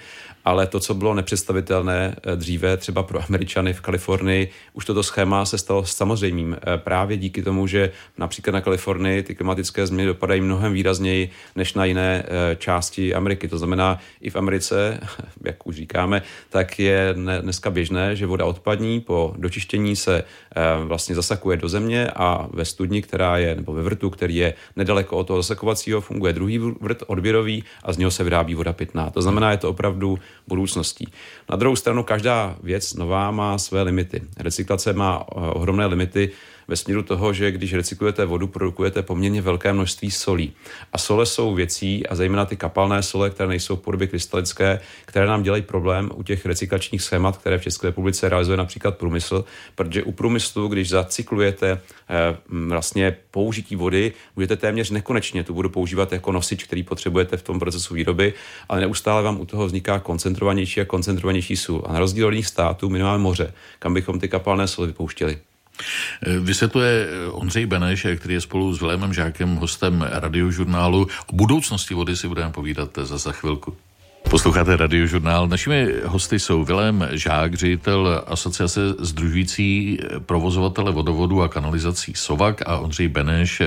ale 0.44 0.66
to, 0.66 0.80
co 0.80 0.94
bylo 0.94 1.14
nepředstavitelné 1.14 2.16
eh, 2.22 2.36
dříve 2.36 2.76
třeba 2.76 3.02
pro 3.02 3.20
Američany 3.28 3.72
v 3.72 3.80
Kalifornii, 3.80 4.50
už 4.72 4.84
toto 4.84 5.02
schéma 5.02 5.44
se 5.44 5.58
stalo 5.58 5.84
samozřejmým 5.84 6.56
eh, 6.56 6.78
právě 6.78 7.16
díky 7.16 7.42
tomu, 7.42 7.66
že 7.66 7.90
například 8.18 8.52
na 8.52 8.60
Kalifornii 8.60 9.22
ty 9.22 9.34
klimatické 9.34 9.86
změny 9.86 10.06
dopadají 10.06 10.40
mnohem 10.40 10.72
výrazněji 10.72 11.30
než 11.56 11.74
na 11.74 11.84
jiné 11.84 12.24
eh, 12.26 12.56
části 12.56 13.14
Ameriky. 13.14 13.48
To 13.48 13.58
znamená, 13.58 13.98
i 14.20 14.30
v 14.30 14.36
Americe, 14.36 15.00
jak 15.44 15.66
už 15.66 15.76
říkáme, 15.76 16.22
tak 16.50 16.78
je 16.78 17.14
dneska 17.40 17.70
běžné, 17.70 18.16
že 18.16 18.26
voda 18.26 18.44
odpadní 18.44 19.00
po 19.00 19.34
dočištění 19.36 19.96
se 19.96 20.24
vlastně 20.84 21.14
zasakuje 21.14 21.56
do 21.56 21.68
země 21.68 22.10
a 22.16 22.48
ve 22.52 22.64
studni, 22.64 23.02
která 23.02 23.38
je, 23.38 23.54
nebo 23.54 23.72
ve 23.72 23.82
vrtu, 23.82 24.10
který 24.10 24.36
je 24.36 24.54
nedaleko 24.76 25.16
od 25.16 25.26
toho 25.26 25.42
zasakovacího, 25.42 26.00
funguje 26.00 26.32
druhý 26.32 26.58
vrt 26.58 27.02
odběrový 27.06 27.64
a 27.82 27.92
z 27.92 27.98
něho 27.98 28.10
se 28.10 28.24
vyrábí 28.24 28.54
voda 28.54 28.72
pitná. 28.72 29.10
To 29.10 29.22
znamená, 29.22 29.50
je 29.50 29.56
to 29.56 29.70
opravdu 29.70 30.18
budoucností. 30.48 31.12
Na 31.50 31.56
druhou 31.56 31.76
stranu 31.76 32.02
každá 32.02 32.56
věc 32.62 32.94
nová 32.94 33.30
má 33.30 33.58
své 33.58 33.82
limity. 33.82 34.22
Recyklace 34.36 34.92
má 34.92 35.22
eh, 35.22 35.34
ohromné 35.34 35.86
limity 35.86 36.30
ve 36.72 36.76
směru 36.76 37.02
toho, 37.02 37.32
že 37.32 37.50
když 37.50 37.74
recyklujete 37.74 38.24
vodu, 38.24 38.46
produkujete 38.46 39.02
poměrně 39.02 39.42
velké 39.42 39.72
množství 39.72 40.10
solí. 40.10 40.52
A 40.92 40.98
sole 40.98 41.26
jsou 41.26 41.54
věcí, 41.54 42.06
a 42.06 42.14
zejména 42.14 42.44
ty 42.44 42.56
kapalné 42.56 43.02
sole, 43.02 43.30
které 43.30 43.48
nejsou 43.48 43.76
v 43.76 43.80
podobě 43.80 44.06
krystalické, 44.06 44.80
které 45.04 45.26
nám 45.26 45.42
dělají 45.42 45.62
problém 45.62 46.10
u 46.14 46.22
těch 46.22 46.46
recyklačních 46.46 47.02
schémat, 47.02 47.36
které 47.36 47.58
v 47.58 47.62
České 47.62 47.86
republice 47.86 48.28
realizuje 48.28 48.56
například 48.56 48.96
průmysl, 48.96 49.44
protože 49.74 50.02
u 50.02 50.12
průmyslu, 50.12 50.68
když 50.68 50.88
zacyklujete 50.88 51.70
eh, 51.72 52.36
vlastně 52.48 53.16
použití 53.30 53.76
vody, 53.76 54.12
budete 54.34 54.56
téměř 54.56 54.90
nekonečně 54.90 55.44
tu 55.44 55.54
vodu 55.54 55.68
používat 55.68 56.12
jako 56.12 56.32
nosič, 56.32 56.64
který 56.64 56.82
potřebujete 56.82 57.36
v 57.36 57.42
tom 57.42 57.58
procesu 57.58 57.94
výroby, 57.94 58.34
ale 58.68 58.80
neustále 58.80 59.22
vám 59.22 59.40
u 59.40 59.46
toho 59.46 59.66
vzniká 59.66 59.98
koncentrovanější 59.98 60.80
a 60.80 60.84
koncentrovanější 60.84 61.56
sůl. 61.56 61.82
A 61.86 61.92
na 61.92 61.98
rozdíl 61.98 62.26
od 62.26 62.30
jiných 62.30 62.46
států 62.46 62.88
my 62.88 63.02
máme 63.02 63.18
moře, 63.18 63.52
kam 63.78 63.94
bychom 63.94 64.20
ty 64.20 64.28
kapalné 64.28 64.68
soli 64.68 64.86
vypouštěli. 64.86 65.51
Vysvětluje 66.40 67.08
Ondřej 67.30 67.66
Beneš, 67.66 68.06
který 68.16 68.34
je 68.34 68.40
spolu 68.40 68.74
s 68.74 68.80
Vilémem 68.80 69.14
Žákem 69.14 69.56
hostem 69.56 70.02
radiožurnálu. 70.02 71.06
O 71.26 71.36
budoucnosti 71.36 71.94
vody 71.94 72.16
si 72.16 72.28
budeme 72.28 72.52
povídat 72.52 72.98
za, 73.02 73.18
za 73.18 73.32
chvilku. 73.32 73.76
Posloucháte 74.32 74.76
radiožurnál. 74.76 75.48
Našimi 75.48 75.88
hosty 76.04 76.38
jsou 76.38 76.64
Vilém 76.64 77.08
Žák, 77.12 77.54
ředitel 77.54 78.22
asociace 78.26 78.80
združující 78.98 79.98
provozovatele 80.26 80.92
vodovodu 80.92 81.42
a 81.42 81.48
kanalizací 81.48 82.12
Sovak 82.16 82.62
a 82.66 82.78
Ondřej 82.78 83.08
Beneš 83.08 83.62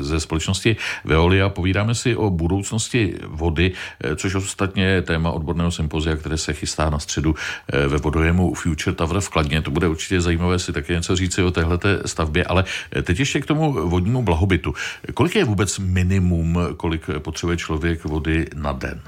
ze 0.00 0.20
společnosti 0.20 0.76
Veolia. 1.04 1.48
Povídáme 1.48 1.94
si 1.94 2.16
o 2.16 2.30
budoucnosti 2.30 3.14
vody, 3.26 3.72
což 4.16 4.34
ostatně 4.34 4.84
je 4.84 5.02
téma 5.02 5.30
odborného 5.30 5.70
sympozia, 5.70 6.16
které 6.16 6.38
se 6.38 6.52
chystá 6.52 6.90
na 6.90 6.98
středu 6.98 7.34
ve 7.88 7.98
vodojemu 7.98 8.54
Future 8.54 8.96
Tower 8.96 9.20
v 9.20 9.28
Kladně. 9.28 9.62
To 9.62 9.70
bude 9.70 9.88
určitě 9.88 10.20
zajímavé 10.20 10.58
si 10.58 10.72
také 10.72 10.92
něco 10.92 11.16
říci 11.16 11.42
o 11.42 11.50
téhleté 11.50 11.98
stavbě, 12.06 12.44
ale 12.44 12.64
teď 13.02 13.18
ještě 13.18 13.40
k 13.40 13.46
tomu 13.46 13.88
vodnímu 13.88 14.22
blahobytu. 14.22 14.74
Kolik 15.14 15.34
je 15.34 15.44
vůbec 15.44 15.78
minimum, 15.78 16.58
kolik 16.76 17.10
potřebuje 17.18 17.56
člověk 17.56 18.04
vody 18.04 18.46
na 18.54 18.72
den? 18.72 19.00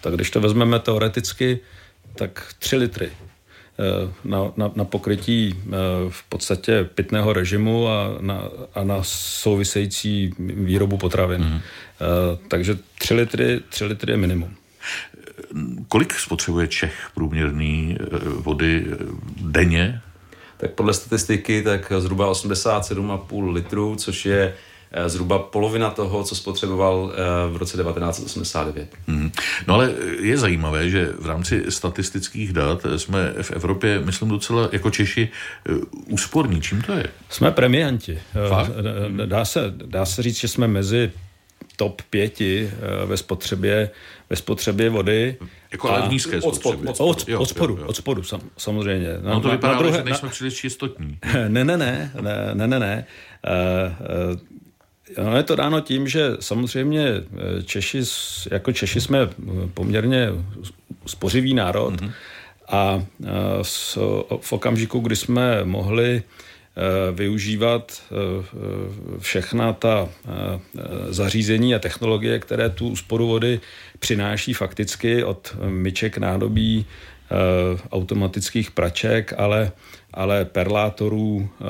Tak 0.00 0.14
když 0.14 0.30
to 0.30 0.40
vezmeme 0.40 0.78
teoreticky, 0.78 1.60
tak 2.14 2.54
3 2.58 2.76
litry 2.76 3.10
eh, 3.10 4.12
na, 4.24 4.52
na, 4.56 4.70
na 4.74 4.84
pokrytí 4.84 5.54
eh, 5.54 5.70
v 6.08 6.22
podstatě 6.28 6.84
pitného 6.94 7.32
režimu 7.32 7.88
a 7.88 8.16
na, 8.20 8.42
a 8.74 8.84
na 8.84 8.98
související 9.02 10.34
výrobu 10.38 10.96
potravin. 10.96 11.44
Mm. 11.44 11.60
Takže 12.48 12.78
3 12.98 13.14
litry, 13.14 13.60
3 13.68 13.84
litry 13.84 14.12
je 14.12 14.16
minimum. 14.16 14.56
Kolik 15.88 16.12
spotřebuje 16.12 16.66
Čech 16.66 17.10
průměrný 17.14 17.98
vody 18.20 18.86
denně? 19.40 20.00
Tak 20.56 20.70
podle 20.70 20.94
statistiky 20.94 21.62
tak 21.62 21.92
zhruba 21.98 22.32
87,5 22.32 23.52
litrů, 23.52 23.96
což 23.96 24.26
je 24.26 24.54
zhruba 25.06 25.38
polovina 25.38 25.90
toho, 25.90 26.24
co 26.24 26.34
spotřeboval 26.34 27.12
eh, 27.12 27.52
v 27.52 27.56
roce 27.56 27.76
1989. 27.76 28.88
Hmm. 29.06 29.30
No 29.66 29.74
ale 29.74 29.94
je 30.20 30.38
zajímavé, 30.38 30.90
že 30.90 31.12
v 31.18 31.26
rámci 31.26 31.64
statistických 31.68 32.52
dat 32.52 32.86
jsme 32.96 33.34
v 33.42 33.50
Evropě, 33.50 34.00
myslím 34.04 34.28
docela 34.28 34.68
jako 34.72 34.90
Češi, 34.90 35.28
eh, 35.68 35.72
úsporní. 36.08 36.60
Čím 36.60 36.82
to 36.82 36.92
je? 36.92 37.06
Jsme 37.30 37.50
premianti. 37.50 38.18
Dá 39.26 39.44
se, 39.44 39.72
dá 39.76 40.06
se 40.06 40.22
říct, 40.22 40.38
že 40.38 40.48
jsme 40.48 40.68
mezi 40.68 41.12
top 41.76 42.02
pěti 42.10 42.70
ve 43.06 43.16
spotřebě, 43.16 43.90
ve 44.30 44.36
spotřebě 44.36 44.90
vody. 44.90 45.36
Jako 45.72 45.90
ale 45.90 46.08
v 46.08 46.10
nízké 46.10 46.40
spotřebě. 46.40 46.90
Od, 46.90 47.00
od, 47.00 47.28
od, 47.28 47.40
od 47.40 47.48
spodu, 47.48 47.74
jo, 47.74 47.80
jo. 47.80 47.86
od 47.86 47.96
spodu 47.96 48.22
sam, 48.22 48.40
samozřejmě. 48.56 49.08
Na, 49.22 49.34
no 49.34 49.40
to 49.40 49.50
vypadá, 49.50 49.72
na 49.72 49.78
druhé, 49.78 49.98
že 49.98 50.04
nejsme 50.04 50.26
na, 50.26 50.32
příliš 50.32 50.54
čistotní. 50.54 51.18
Ne, 51.48 51.64
ne, 51.64 51.76
ne, 51.76 52.10
ne, 52.20 52.54
ne, 52.54 52.66
ne. 52.66 52.78
ne. 52.78 53.06
Uh, 53.46 54.32
uh, 54.32 54.57
No, 55.16 55.36
je 55.36 55.42
to 55.42 55.56
dáno 55.56 55.80
tím, 55.80 56.08
že 56.08 56.30
samozřejmě 56.40 57.06
eh, 57.08 57.62
Češi, 57.62 58.02
jako 58.50 58.72
Češi 58.72 59.00
jsme 59.00 59.18
eh, 59.22 59.28
poměrně 59.74 60.28
spořivý 61.06 61.54
národ 61.54 61.94
mm-hmm. 61.94 62.12
a 62.68 63.02
eh, 63.24 63.28
v 64.40 64.52
okamžiku, 64.52 65.00
kdy 65.00 65.16
jsme 65.16 65.64
mohli 65.64 66.22
využívat 67.12 68.02
všechna 69.18 69.72
ta 69.72 70.08
zařízení 71.08 71.74
a 71.74 71.78
technologie, 71.78 72.38
které 72.38 72.70
tu 72.70 72.88
úsporu 72.88 73.26
vody 73.26 73.60
přináší 73.98 74.54
fakticky 74.54 75.24
od 75.24 75.56
myček, 75.66 76.18
nádobí, 76.18 76.86
automatických 77.90 78.70
praček, 78.70 79.34
ale 79.36 79.72
ale 80.14 80.44
perlátorů, 80.44 81.48
eh, 81.48 81.64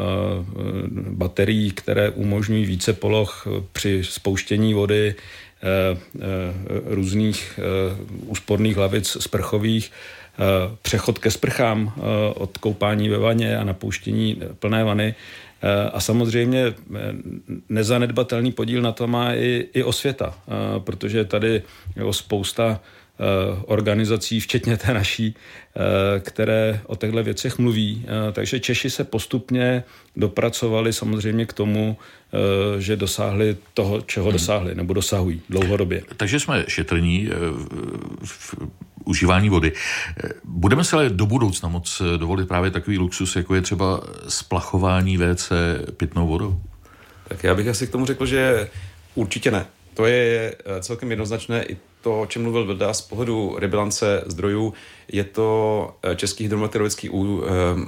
baterií, 1.10 1.70
které 1.70 2.10
umožňují 2.10 2.64
více 2.64 2.92
poloh 2.92 3.46
při 3.72 4.04
spouštění 4.04 4.74
vody, 4.74 5.14
eh, 5.14 5.98
eh, 6.16 6.20
různých 6.84 7.60
úsporných 8.26 8.76
hlavic 8.76 9.16
sprchových, 9.20 9.92
přechod 10.82 11.18
ke 11.18 11.30
sprchám 11.30 11.92
od 12.34 12.58
koupání 12.58 13.08
ve 13.08 13.18
vaně 13.18 13.58
a 13.58 13.64
napouštění 13.64 14.40
plné 14.58 14.84
vany. 14.84 15.14
A 15.92 16.00
samozřejmě 16.00 16.74
nezanedbatelný 17.68 18.52
podíl 18.52 18.82
na 18.82 18.92
to 18.92 19.06
má 19.06 19.34
i, 19.34 19.66
i 19.74 19.82
osvěta, 19.82 20.38
protože 20.84 21.24
tady 21.24 21.62
je 21.96 22.12
spousta 22.12 22.80
Eh, 22.80 22.97
organizací, 23.66 24.40
včetně 24.40 24.76
té 24.76 24.94
naší, 24.94 25.34
eh, 25.34 26.20
které 26.20 26.80
o 26.86 26.96
těchto 26.96 27.22
věcech 27.22 27.58
mluví. 27.58 28.04
Eh, 28.04 28.32
takže 28.32 28.60
Češi 28.60 28.90
se 28.90 29.04
postupně 29.04 29.84
dopracovali 30.16 30.92
samozřejmě 30.92 31.46
k 31.46 31.52
tomu, 31.52 31.96
že 32.78 32.96
dosáhli 32.96 33.56
toho, 33.74 34.00
čeho 34.00 34.26
hmm. 34.26 34.32
dosáhli, 34.32 34.74
nebo 34.74 34.94
dosahují 34.94 35.42
dlouhodobě. 35.50 36.02
Takže 36.16 36.40
jsme 36.40 36.64
šetrní 36.68 37.28
v 38.24 38.54
užívání 39.04 39.48
vody. 39.48 39.72
Budeme 40.44 40.84
se 40.84 40.96
ale 40.96 41.10
do 41.10 41.26
budoucna 41.26 41.68
moc 41.68 42.02
dovolit 42.16 42.48
právě 42.48 42.70
takový 42.70 42.98
luxus, 42.98 43.36
jako 43.36 43.54
je 43.54 43.60
třeba 43.60 44.00
splachování 44.28 45.16
WC 45.16 45.52
pitnou 45.96 46.26
vodou? 46.26 46.60
Tak 47.28 47.44
já 47.44 47.54
bych 47.54 47.68
asi 47.68 47.86
k 47.86 47.90
tomu 47.90 48.06
řekl, 48.06 48.26
že 48.26 48.68
určitě 49.14 49.50
ne. 49.50 49.66
To 49.98 50.06
je 50.06 50.54
celkem 50.80 51.10
jednoznačné 51.10 51.64
i 51.64 51.76
to, 52.00 52.20
o 52.20 52.26
čem 52.26 52.42
mluvil 52.42 52.64
Vilda 52.64 52.92
z 52.92 53.00
pohledu 53.00 53.56
rebilance 53.58 54.22
zdrojů, 54.26 54.74
je 55.12 55.24
to 55.24 55.90
eh, 56.02 56.16
Český 56.16 56.44
hydrometeorologický 56.44 57.08
eh, 57.08 57.12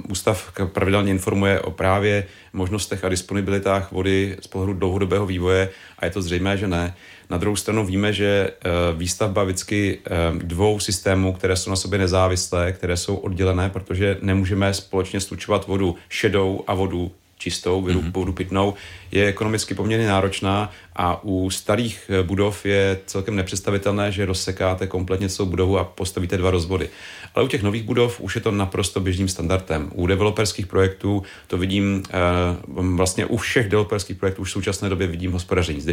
ústav 0.09 0.53
pravidelně 0.65 1.11
informuje 1.11 1.59
o 1.59 1.71
právě 1.71 2.27
možnostech 2.53 3.03
a 3.05 3.09
disponibilitách 3.09 3.91
vody 3.91 4.37
z 4.41 4.47
pohledu 4.47 4.73
dlouhodobého 4.73 5.25
vývoje 5.25 5.69
a 5.99 6.05
je 6.05 6.11
to 6.11 6.21
zřejmé, 6.21 6.57
že 6.57 6.67
ne. 6.67 6.95
Na 7.29 7.37
druhou 7.37 7.55
stranu 7.55 7.85
víme, 7.85 8.13
že 8.13 8.49
eh, 8.51 8.69
výstavba 8.95 9.43
vždycky 9.43 9.99
dvou 10.37 10.79
systémů, 10.79 11.33
které 11.33 11.55
jsou 11.55 11.69
na 11.69 11.75
sobě 11.75 11.99
nezávislé, 11.99 12.71
které 12.71 12.97
jsou 12.97 13.15
oddělené, 13.15 13.69
protože 13.69 14.17
nemůžeme 14.21 14.73
společně 14.73 15.19
slučovat 15.19 15.67
vodu 15.67 15.95
šedou 16.09 16.63
a 16.67 16.73
vodu 16.73 17.11
čistou, 17.41 17.81
mm-hmm. 17.81 18.11
vodu 18.11 18.33
pitnou, 18.33 18.73
je 19.11 19.27
ekonomicky 19.27 19.73
poměrně 19.73 20.07
náročná 20.07 20.71
a 20.95 21.23
u 21.23 21.49
starých 21.49 22.09
eh, 22.09 22.23
budov 22.23 22.65
je 22.65 22.99
celkem 23.05 23.35
nepředstavitelné, 23.35 24.11
že 24.11 24.25
rozsekáte 24.25 24.87
kompletně 24.87 25.29
celou 25.29 25.49
budovu 25.49 25.77
a 25.77 25.83
postavíte 25.83 26.37
dva 26.37 26.51
rozvody. 26.51 26.89
Ale 27.35 27.45
u 27.45 27.47
těch 27.47 27.63
nových 27.63 27.83
budov 27.83 28.21
už 28.21 28.35
je 28.35 28.41
to 28.41 28.51
naprosto 28.51 28.99
běžným 28.99 29.27
standardem. 29.27 29.91
U 29.93 30.07
developerských 30.07 30.67
projektů 30.67 31.23
to 31.47 31.57
vidím 31.57 32.03
eh, 32.09 32.11
vlastně 32.67 33.25
u 33.25 33.37
všech 33.37 33.69
developerských 33.69 34.17
projektů 34.17 34.41
už 34.41 34.49
v 34.49 34.51
současné 34.51 34.89
době 34.89 35.07
vidím 35.07 35.31
hospodaření 35.31 35.81
s 35.81 35.85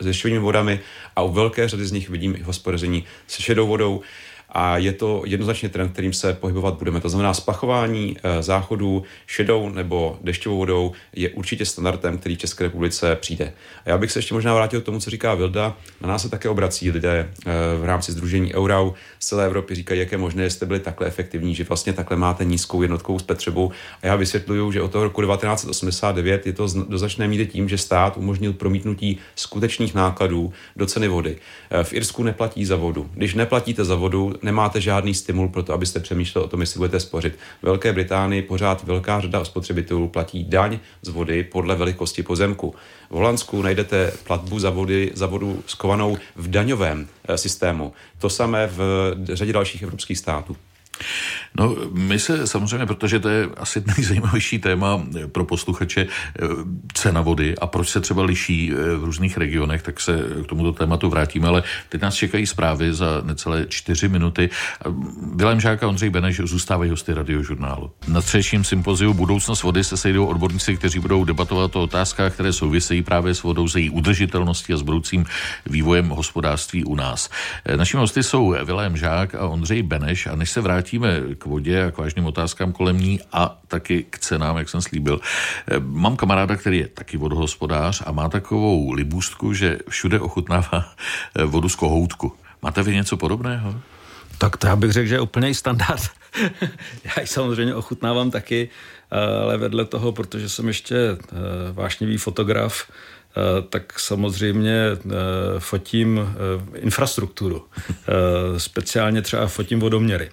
dešťovými 0.00 0.38
vodami 0.38 0.80
a 1.16 1.22
u 1.22 1.32
velké 1.32 1.68
řady 1.68 1.86
z 1.86 1.92
nich 1.92 2.10
vidím 2.10 2.36
i 2.36 2.42
hospodaření 2.42 3.04
se 3.26 3.42
šedou 3.42 3.66
vodou 3.66 4.00
a 4.48 4.78
je 4.78 4.92
to 4.92 5.22
jednoznačně 5.26 5.68
trend, 5.68 5.92
kterým 5.92 6.12
se 6.12 6.32
pohybovat 6.32 6.74
budeme. 6.74 7.00
To 7.00 7.08
znamená, 7.08 7.34
splachování 7.34 8.16
eh, 8.22 8.42
záchodů 8.42 9.02
šedou 9.26 9.68
nebo 9.68 10.18
dešťovou 10.22 10.56
vodou 10.56 10.92
je 11.16 11.30
určitě 11.30 11.66
standardem, 11.66 12.18
který 12.18 12.36
v 12.36 12.38
České 12.38 12.64
republice 12.64 13.16
přijde. 13.16 13.52
A 13.84 13.90
já 13.90 13.98
bych 13.98 14.12
se 14.12 14.18
ještě 14.18 14.34
možná 14.34 14.54
vrátil 14.54 14.80
k 14.80 14.84
tomu, 14.84 15.00
co 15.00 15.10
říká 15.10 15.34
Vilda. 15.34 15.76
Na 16.00 16.08
nás 16.08 16.22
se 16.22 16.28
také 16.28 16.48
obrací 16.48 16.90
lidé 16.90 17.28
eh, 17.46 17.52
v 17.80 17.84
rámci 17.84 18.12
Združení 18.12 18.54
Eurau 18.54 18.92
z 19.18 19.28
celé 19.28 19.46
Evropy 19.46 19.74
říkají, 19.74 20.00
jak 20.00 20.12
je 20.12 20.18
možné, 20.18 20.44
že 20.44 20.50
jste 20.50 20.66
byli 20.66 20.80
takhle 20.80 21.06
efektivní, 21.06 21.54
že 21.54 21.64
vlastně 21.64 21.92
takhle 21.92 22.16
máte 22.16 22.44
nízkou 22.44 22.82
jednotkovou 22.82 23.18
spotřebu. 23.18 23.72
A 24.02 24.06
já 24.06 24.16
vysvětluju, 24.16 24.72
že 24.72 24.82
od 24.82 24.92
toho 24.92 25.04
roku 25.04 25.22
1989 25.22 26.46
je 26.46 26.52
to 26.52 26.66
do 26.88 26.98
značné 26.98 27.28
míry 27.28 27.46
tím, 27.46 27.68
že 27.68 27.78
stát 27.78 28.16
umožnil 28.16 28.52
promítnutí 28.52 29.18
skutečných 29.36 29.94
nákladů 29.94 30.52
do 30.76 30.86
ceny 30.86 31.08
vody. 31.08 31.36
Eh, 31.70 31.84
v 31.84 31.92
Irsku 31.92 32.22
neplatí 32.22 32.64
za 32.64 32.76
vodu. 32.76 33.10
Když 33.14 33.34
neplatíte 33.34 33.84
za 33.84 33.94
vodu, 33.94 34.34
nemáte 34.42 34.80
žádný 34.80 35.14
stimul 35.14 35.48
pro 35.48 35.62
to, 35.62 35.72
abyste 35.72 36.00
přemýšleli 36.00 36.44
o 36.44 36.48
tom, 36.48 36.60
jestli 36.60 36.78
budete 36.78 37.00
spořit. 37.00 37.38
V 37.60 37.62
Velké 37.62 37.92
Británii 37.92 38.42
pořád 38.42 38.84
velká 38.84 39.20
řada 39.20 39.44
spotřebitelů 39.44 40.08
platí 40.08 40.44
daň 40.44 40.78
z 41.02 41.08
vody 41.08 41.44
podle 41.44 41.76
velikosti 41.76 42.22
pozemku. 42.22 42.74
V 43.10 43.14
Holandsku 43.14 43.62
najdete 43.62 44.12
platbu 44.24 44.58
za, 44.58 44.70
vody, 44.70 45.10
za 45.14 45.26
vodu 45.26 45.62
skovanou 45.66 46.16
v 46.36 46.50
daňovém 46.50 47.08
eh, 47.28 47.38
systému. 47.38 47.92
To 48.18 48.30
samé 48.30 48.66
v 48.66 49.14
řadě 49.32 49.52
dalších 49.52 49.82
evropských 49.82 50.18
států. 50.18 50.56
No, 51.58 51.76
my 51.92 52.18
se 52.18 52.46
samozřejmě, 52.46 52.86
protože 52.86 53.20
to 53.20 53.28
je 53.28 53.48
asi 53.56 53.82
nejzajímavější 53.86 54.58
téma 54.58 55.02
pro 55.32 55.44
posluchače, 55.44 56.06
eh, 56.06 56.42
cena 56.94 57.20
vody 57.20 57.54
a 57.58 57.66
proč 57.66 57.88
se 57.88 58.00
třeba 58.00 58.22
liší 58.22 58.72
eh, 58.72 58.96
v 58.96 59.04
různých 59.04 59.38
regionech, 59.38 59.82
tak 59.82 60.00
se 60.00 60.18
k 60.44 60.46
tomuto 60.46 60.72
tématu 60.72 61.08
vrátíme, 61.08 61.48
ale 61.48 61.62
teď 61.88 62.02
nás 62.02 62.14
čekají 62.14 62.46
zprávy 62.46 62.92
za 62.92 63.20
necelé 63.24 63.66
čtyři 63.68 64.08
minuty. 64.08 64.50
Vilém 65.34 65.60
Žák 65.60 65.82
a 65.82 65.88
Ondřej 65.88 66.10
Beneš 66.10 66.40
zůstávají 66.44 66.90
hosty 66.90 67.14
radiožurnálu. 67.14 67.90
Na 68.08 68.20
třeším 68.20 68.64
sympoziu 68.64 69.14
Budoucnost 69.14 69.62
vody 69.62 69.84
se 69.84 69.96
sejdou 69.96 70.26
odborníci, 70.26 70.76
kteří 70.76 70.98
budou 70.98 71.24
debatovat 71.24 71.76
o 71.76 71.82
otázkách, 71.82 72.32
které 72.32 72.52
souvisejí 72.52 73.02
právě 73.02 73.34
s 73.34 73.42
vodou, 73.42 73.68
se 73.68 73.80
její 73.80 73.90
udržitelností 73.90 74.72
a 74.72 74.76
s 74.76 74.82
budoucím 74.82 75.24
vývojem 75.66 76.08
hospodářství 76.08 76.84
u 76.84 76.94
nás. 76.94 77.30
Eh, 77.64 77.76
našimi 77.76 78.00
hosty 78.00 78.22
jsou 78.22 78.54
Vilém 78.64 78.96
Žák 78.96 79.34
a 79.34 79.48
Ondřej 79.48 79.82
Beneš 79.82 80.26
a 80.26 80.36
než 80.36 80.50
se 80.50 80.60
vrátíme 80.86 81.34
k 81.38 81.46
vodě 81.46 81.84
a 81.84 81.90
k 81.90 81.98
vážným 81.98 82.26
otázkám 82.26 82.72
kolem 82.72 82.98
ní 82.98 83.20
a 83.32 83.58
taky 83.68 84.06
k 84.10 84.18
cenám, 84.18 84.56
jak 84.56 84.68
jsem 84.68 84.82
slíbil. 84.82 85.20
Eh, 85.68 85.80
mám 85.80 86.16
kamaráda, 86.16 86.56
který 86.56 86.78
je 86.78 86.88
taky 86.88 87.16
vodohospodář 87.16 88.02
a 88.06 88.12
má 88.12 88.28
takovou 88.28 88.92
libůstku, 88.92 89.52
že 89.52 89.78
všude 89.88 90.20
ochutnává 90.20 90.94
eh, 91.34 91.44
vodu 91.44 91.68
z 91.68 91.74
kohoutku. 91.74 92.32
Máte 92.62 92.82
vy 92.82 92.94
něco 92.94 93.16
podobného? 93.16 93.80
Tak 94.38 94.56
to 94.56 94.66
já 94.66 94.76
bych 94.76 94.92
řekl, 94.92 95.08
že 95.08 95.14
je 95.14 95.20
úplný 95.20 95.54
standard. 95.54 96.02
já 97.04 97.20
ji 97.20 97.26
samozřejmě 97.26 97.74
ochutnávám 97.74 98.30
taky, 98.30 98.68
eh, 99.10 99.42
ale 99.42 99.58
vedle 99.58 99.84
toho, 99.84 100.12
protože 100.12 100.48
jsem 100.48 100.68
ještě 100.68 100.96
vášnivý 101.72 102.16
fotograf, 102.16 102.90
tak 103.68 104.00
samozřejmě 104.00 104.82
fotím 105.58 106.20
infrastrukturu. 106.74 107.64
Speciálně 108.56 109.22
třeba 109.22 109.46
fotím 109.46 109.80
vodoměry. 109.80 110.30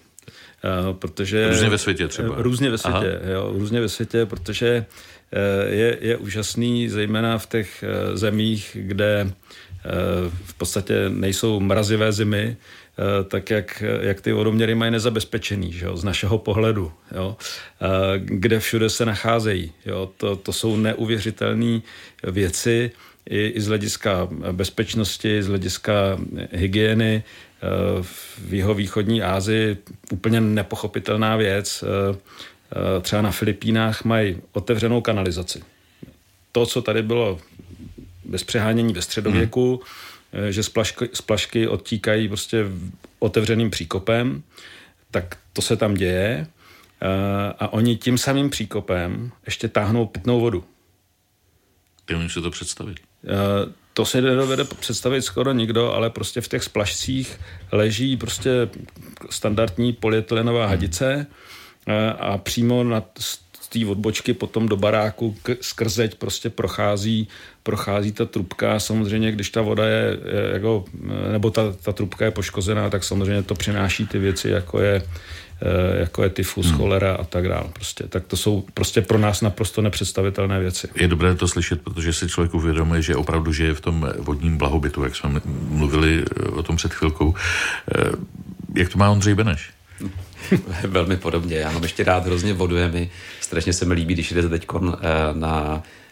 Eh, 0.66 0.94
protože... 0.94 1.50
Různě 1.50 1.70
ve 1.70 1.78
světě 1.78 2.08
třeba. 2.08 2.36
Různě 2.38 2.70
ve 2.70 2.78
světě, 2.78 3.20
jo, 3.34 3.54
různě 3.54 3.82
ve 3.82 3.90
světě, 3.90 4.26
protože 4.26 4.86
eh, 5.32 5.70
je, 5.70 5.98
je 6.02 6.18
úžasný, 6.18 6.90
zejména 6.90 7.38
v 7.38 7.46
těch 7.46 7.84
eh, 7.84 8.18
zemích, 8.18 8.78
kde 8.80 9.32
v 10.46 10.54
podstatě 10.54 11.10
nejsou 11.10 11.60
mrazivé 11.60 12.12
zimy, 12.12 12.58
tak 13.28 13.50
jak, 13.50 13.84
jak 14.02 14.22
ty 14.22 14.32
vodoměry 14.32 14.76
mají 14.76 14.92
nezabezpečený, 14.92 15.74
že 15.74 15.86
jo, 15.86 15.98
z 15.98 16.04
našeho 16.04 16.38
pohledu, 16.38 16.92
jo, 17.16 17.38
kde 18.16 18.60
všude 18.60 18.90
se 18.90 19.06
nacházejí. 19.06 19.72
Jo, 19.86 20.12
to, 20.18 20.36
to 20.36 20.54
jsou 20.54 20.76
neuvěřitelné 20.76 21.82
věci 22.24 22.92
i, 23.30 23.48
i 23.48 23.62
z 23.62 23.68
hlediska 23.68 24.28
bezpečnosti, 24.52 25.44
z 25.44 25.48
hlediska 25.48 26.18
hygieny, 26.52 27.24
v 28.02 28.54
jeho 28.54 28.74
východní 28.74 29.24
Ázii 29.24 29.78
úplně 30.12 30.42
nepochopitelná 30.42 31.36
věc. 31.36 31.84
Eh, 31.84 32.18
eh, 32.98 33.02
třeba 33.02 33.22
na 33.22 33.32
Filipínách 33.32 34.04
mají 34.04 34.42
otevřenou 34.52 35.02
kanalizaci. 35.02 35.64
To, 36.52 36.66
co 36.66 36.82
tady 36.82 37.02
bylo 37.02 37.40
bez 38.26 38.44
přehánění 38.44 38.94
ve 38.94 39.02
středověku, 39.02 39.82
hmm. 40.34 40.52
že 40.52 40.64
z 40.64 40.70
plašky, 40.70 41.10
z 41.14 41.22
plašky 41.22 41.68
odtíkají 41.68 42.28
prostě 42.28 42.66
otevřeným 43.20 43.70
příkopem, 43.70 44.44
tak 45.12 45.38
to 45.54 45.62
se 45.62 45.76
tam 45.76 45.94
děje 45.94 46.48
a 47.60 47.74
oni 47.74 47.96
tím 47.96 48.18
samým 48.18 48.50
příkopem 48.50 49.32
ještě 49.46 49.68
táhnou 49.68 50.06
pitnou 50.06 50.40
vodu. 50.40 50.64
Umím 52.16 52.30
si 52.30 52.42
to 52.42 52.52
představit. 52.52 52.98
To 53.94 54.06
si 54.06 54.22
nedovede 54.22 54.64
představit 54.64 55.22
skoro 55.22 55.54
nikdo, 55.54 55.94
ale 55.94 56.10
prostě 56.10 56.42
v 56.42 56.48
těch 56.48 56.64
splašcích 56.64 57.40
leží 57.72 58.18
prostě 58.18 58.70
standardní 59.30 59.94
polyetylenová 59.94 60.68
hadice 60.68 61.28
eh, 61.88 62.14
a 62.20 62.38
přímo 62.38 62.84
na 62.84 63.02
té 63.70 63.86
odbočky 63.86 64.34
potom 64.34 64.70
do 64.70 64.78
baráku 64.78 65.36
skrzeť 65.62 66.16
prostě 66.16 66.50
prochází, 66.50 67.28
prochází 67.64 68.12
ta 68.12 68.26
trubka. 68.26 68.80
Samozřejmě, 68.80 69.32
když 69.32 69.50
ta 69.50 69.62
voda 69.62 69.88
je, 69.88 70.18
jako, 70.54 70.86
nebo 71.32 71.52
ta, 71.52 71.62
ta 71.84 71.92
trubka 71.92 72.26
je 72.26 72.32
poškozená, 72.32 72.90
tak 72.90 73.04
samozřejmě 73.04 73.44
to 73.44 73.56
přináší 73.56 74.08
ty 74.08 74.20
věci, 74.20 74.50
jako 74.50 74.80
je 74.80 75.02
Eh, 75.02 75.08
jako 76.00 76.24
je 76.24 76.30
tyfus, 76.30 76.68
hmm. 76.68 76.78
cholera 76.78 77.14
a 77.16 77.24
tak 77.24 77.48
dále. 77.48 77.66
Prostě, 77.74 78.04
tak 78.04 78.28
to 78.28 78.38
jsou 78.38 78.66
prostě 78.74 79.02
pro 79.02 79.18
nás 79.18 79.42
naprosto 79.42 79.82
nepředstavitelné 79.82 80.60
věci. 80.60 80.88
Je 80.96 81.08
dobré 81.08 81.36
to 81.36 81.48
slyšet, 81.48 81.82
protože 81.82 82.14
si 82.14 82.28
člověk 82.28 82.54
uvědomuje, 82.54 83.02
že 83.02 83.16
opravdu 83.16 83.54
žije 83.54 83.74
v 83.74 83.82
tom 83.82 84.10
vodním 84.18 84.58
blahobytu, 84.58 85.04
jak 85.04 85.16
jsme 85.16 85.42
mluvili 85.70 86.24
eh, 86.24 86.44
o 86.44 86.64
tom 86.64 86.76
před 86.76 86.94
chvilkou. 86.94 87.34
Eh, 87.96 88.12
jak 88.76 88.90
to 88.90 88.98
má 88.98 89.10
Ondřej 89.10 89.36
Beneš? 89.36 89.70
Velmi 90.88 91.18
podobně. 91.18 91.56
Já 91.56 91.72
mám 91.72 91.84
ještě 91.84 92.04
rád 92.04 92.26
hrozně 92.26 92.54
vodu. 92.54 92.76
Mi 92.92 93.10
strašně 93.42 93.74
se 93.74 93.86
mi 93.86 93.94
líbí, 93.94 94.14
když 94.14 94.32
jdete 94.32 94.50
teď 94.50 94.68
na 95.34 95.84
Eh, 95.84 96.03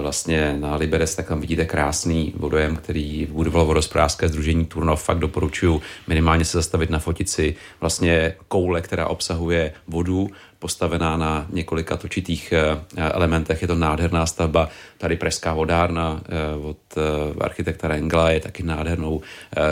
vlastně 0.00 0.56
na 0.60 0.76
Liberec, 0.76 1.14
tak 1.14 1.28
tam 1.28 1.40
vidíte 1.40 1.64
krásný 1.64 2.32
vodojem, 2.36 2.76
který 2.76 3.26
budovalo 3.26 3.66
vodospodářské 3.66 4.28
združení 4.28 4.64
Turnov. 4.64 5.02
Fakt 5.02 5.18
doporučuji 5.18 5.80
minimálně 6.06 6.44
se 6.44 6.58
zastavit 6.58 6.90
na 6.90 6.98
fotici 6.98 7.56
vlastně 7.80 8.34
koule, 8.48 8.80
která 8.80 9.06
obsahuje 9.06 9.72
vodu 9.88 10.30
postavená 10.60 11.16
na 11.16 11.46
několika 11.50 11.96
točitých 11.96 12.52
eh, 12.52 12.76
elementech. 12.96 13.62
Je 13.62 13.68
to 13.68 13.74
nádherná 13.74 14.26
stavba. 14.26 14.68
Tady 14.98 15.16
Pražská 15.16 15.54
vodárna 15.54 16.20
eh, 16.20 16.56
od 16.56 16.78
eh, 16.96 17.00
architekta 17.40 17.88
Rengla 17.88 18.30
je 18.30 18.40
taky 18.40 18.62
nádhernou 18.62 19.20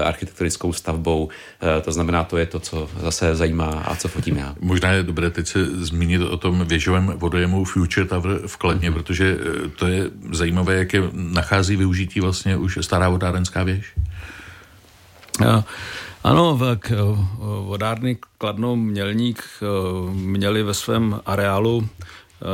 architektonickou 0.05 0.73
stavbou. 0.73 1.29
To 1.85 1.93
znamená, 1.93 2.25
to 2.25 2.37
je 2.37 2.47
to, 2.47 2.61
co 2.61 2.91
zase 3.01 3.35
zajímá 3.35 3.67
a 3.67 3.97
co 3.97 4.09
fotím 4.09 4.37
já. 4.37 4.55
Možná 4.61 4.93
je 4.93 5.03
dobré 5.03 5.31
teď 5.31 5.47
se 5.47 5.65
zmínit 5.65 6.23
o 6.23 6.37
tom 6.37 6.65
věžovém 6.65 7.07
vodojemu 7.07 7.65
Future 7.65 8.07
Tower 8.07 8.41
v 8.47 8.57
Kladně, 8.57 8.91
mm-hmm. 8.91 8.95
protože 8.95 9.37
to 9.79 9.87
je 9.87 10.11
zajímavé, 10.33 10.75
jak 10.75 10.93
je 10.93 11.03
nachází 11.13 11.77
využití 11.77 12.21
vlastně 12.21 12.57
už 12.57 12.79
stará 12.81 13.09
vodárenská 13.09 13.63
věž. 13.63 13.95
Ja. 15.41 15.65
Ano, 16.25 16.59
k 16.79 17.17
vodárny 17.61 18.17
Kladno 18.39 18.77
Mělník 18.77 19.43
eh, 19.63 19.67
měli 20.13 20.63
ve 20.63 20.75
svém 20.75 21.21
areálu 21.27 21.89
eh, 21.89 22.47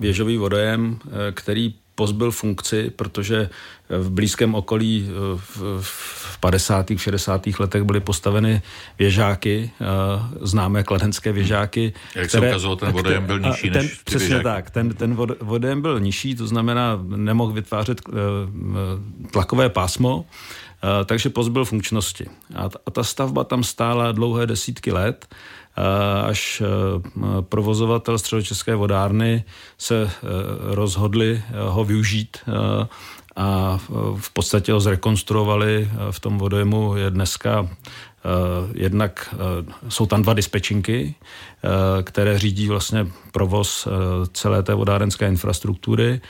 věžový 0.00 0.36
vodojem, 0.36 0.98
eh, 1.06 1.32
který 1.32 1.74
pozbyl 1.94 2.30
funkci, 2.30 2.90
protože 2.96 3.50
v 3.88 4.10
blízkém 4.10 4.54
okolí 4.54 5.10
v 5.80 6.38
50. 6.40 6.86
60. 6.96 7.46
letech 7.58 7.82
byly 7.82 8.00
postaveny 8.00 8.62
věžáky, 8.98 9.70
známé 10.40 10.82
kladenské 10.82 11.32
věžáky. 11.32 11.92
Jak 12.14 12.28
které, 12.28 12.48
se 12.48 12.48
ukázalo, 12.48 12.76
ten 12.76 12.92
vodojem 12.92 13.26
byl 13.26 13.38
nižší 13.40 13.70
ten, 13.70 13.82
než 13.82 14.00
Přesně 14.04 14.28
věžáky. 14.28 14.44
tak, 14.44 14.70
ten, 14.70 14.94
ten 14.94 15.14
vodojem 15.40 15.82
byl 15.82 16.00
nižší, 16.00 16.34
to 16.34 16.46
znamená, 16.46 16.98
nemohl 17.16 17.52
vytvářet 17.52 18.00
tlakové 19.30 19.68
pásmo, 19.68 20.24
Eh, 20.24 20.71
takže 21.04 21.30
pozbyl 21.30 21.64
funkčnosti. 21.64 22.26
A 22.54 22.90
ta 22.90 23.04
stavba 23.04 23.44
tam 23.44 23.64
stála 23.64 24.12
dlouhé 24.12 24.46
desítky 24.46 24.92
let, 24.92 25.26
eh, 25.30 25.82
až 26.22 26.62
eh, 26.62 27.42
provozovatel 27.42 28.18
středočeské 28.18 28.74
vodárny 28.74 29.44
se 29.78 30.10
rozhodli 30.60 31.42
ho 31.68 31.84
využít 31.84 32.36
a 33.36 33.78
v 34.16 34.30
podstatě 34.32 34.72
ho 34.72 34.80
zrekonstruovali. 34.80 35.90
V 36.10 36.20
tom 36.20 36.38
vodojemu 36.38 36.96
je 36.96 37.10
dneska 37.10 37.68
jednak 38.74 39.34
jsou 39.88 40.06
tam 40.06 40.22
dva 40.22 40.34
dispečinky, 40.34 41.14
které 42.02 42.38
řídí 42.38 42.68
vlastně 42.68 43.06
provoz 43.32 43.88
celé 44.32 44.62
té 44.62 44.74
vodárenské 44.74 45.28
infrastruktury. 45.28 46.20